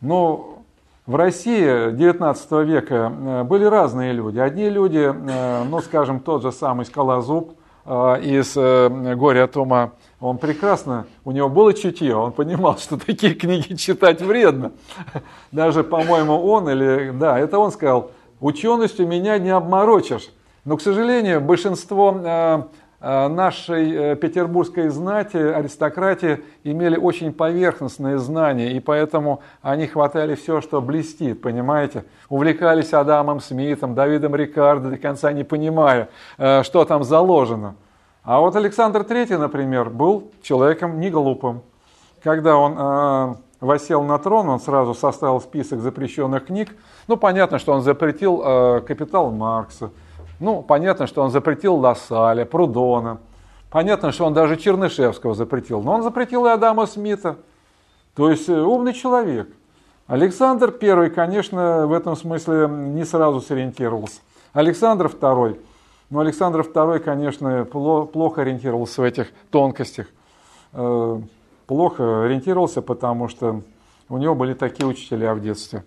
[0.01, 0.61] Ну,
[1.05, 4.39] в России 19 века э, были разные люди.
[4.39, 7.55] Одни люди, э, ну, скажем, тот же самый Скалозуб
[7.85, 9.91] э, из «Горе от ума»,
[10.21, 14.71] он прекрасно, у него было чутье, он понимал, что такие книги читать вредно.
[15.51, 20.31] Даже, по-моему, он или, да, это он сказал, ученостью меня не обморочишь.
[20.67, 22.69] Но, к сожалению, большинство
[22.99, 30.63] Э, нашей э, петербургской знати, аристократии имели очень поверхностные знания, и поэтому они хватали все,
[30.63, 32.05] что блестит, понимаете?
[32.31, 37.75] Увлекались Адамом Смитом, Давидом Рикардо, до конца не понимая, э, что там заложено.
[38.25, 41.61] А вот Александр III, например, был человеком не глупым.
[42.25, 46.75] Когда он э, восел на трон, он сразу составил список запрещенных книг.
[47.09, 49.91] Ну, понятно, что он запретил э, «Капитал Маркса»,
[50.39, 53.19] ну, понятно, что он запретил Лассаля, Прудона.
[53.71, 55.83] Понятно, что он даже Чернышевского запретил.
[55.83, 57.37] Но он запретил и Адама Смита.
[58.15, 59.49] То есть э, умный человек.
[60.07, 64.21] Александр I, конечно, в этом смысле не сразу сориентировался.
[64.53, 65.59] Александр II,
[66.11, 70.07] ну, Александр II, конечно, плохо ориентировался в этих тонкостях.
[70.73, 71.21] Э,
[71.67, 73.63] плохо ориентировался, потому что
[74.09, 75.83] у него были такие учителя в детстве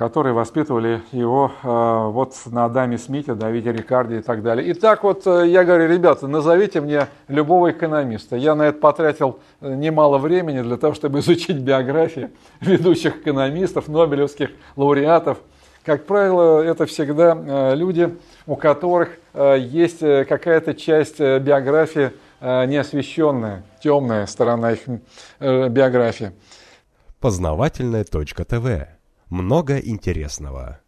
[0.00, 4.66] которые воспитывали его э, вот на Адаме Смите, Давиде Рикарде и так далее.
[4.66, 8.34] И так вот э, я говорю, ребята, назовите мне любого экономиста.
[8.36, 12.30] Я на это потратил э, немало времени для того, чтобы изучить биографии
[12.62, 15.36] ведущих экономистов, нобелевских лауреатов.
[15.84, 18.16] Как правило, это всегда люди,
[18.46, 24.80] у которых есть какая-то часть биографии неосвещенная, темная сторона их
[25.40, 26.32] биографии.
[27.18, 28.99] Познавательная точка ТВ
[29.30, 30.80] много интересного.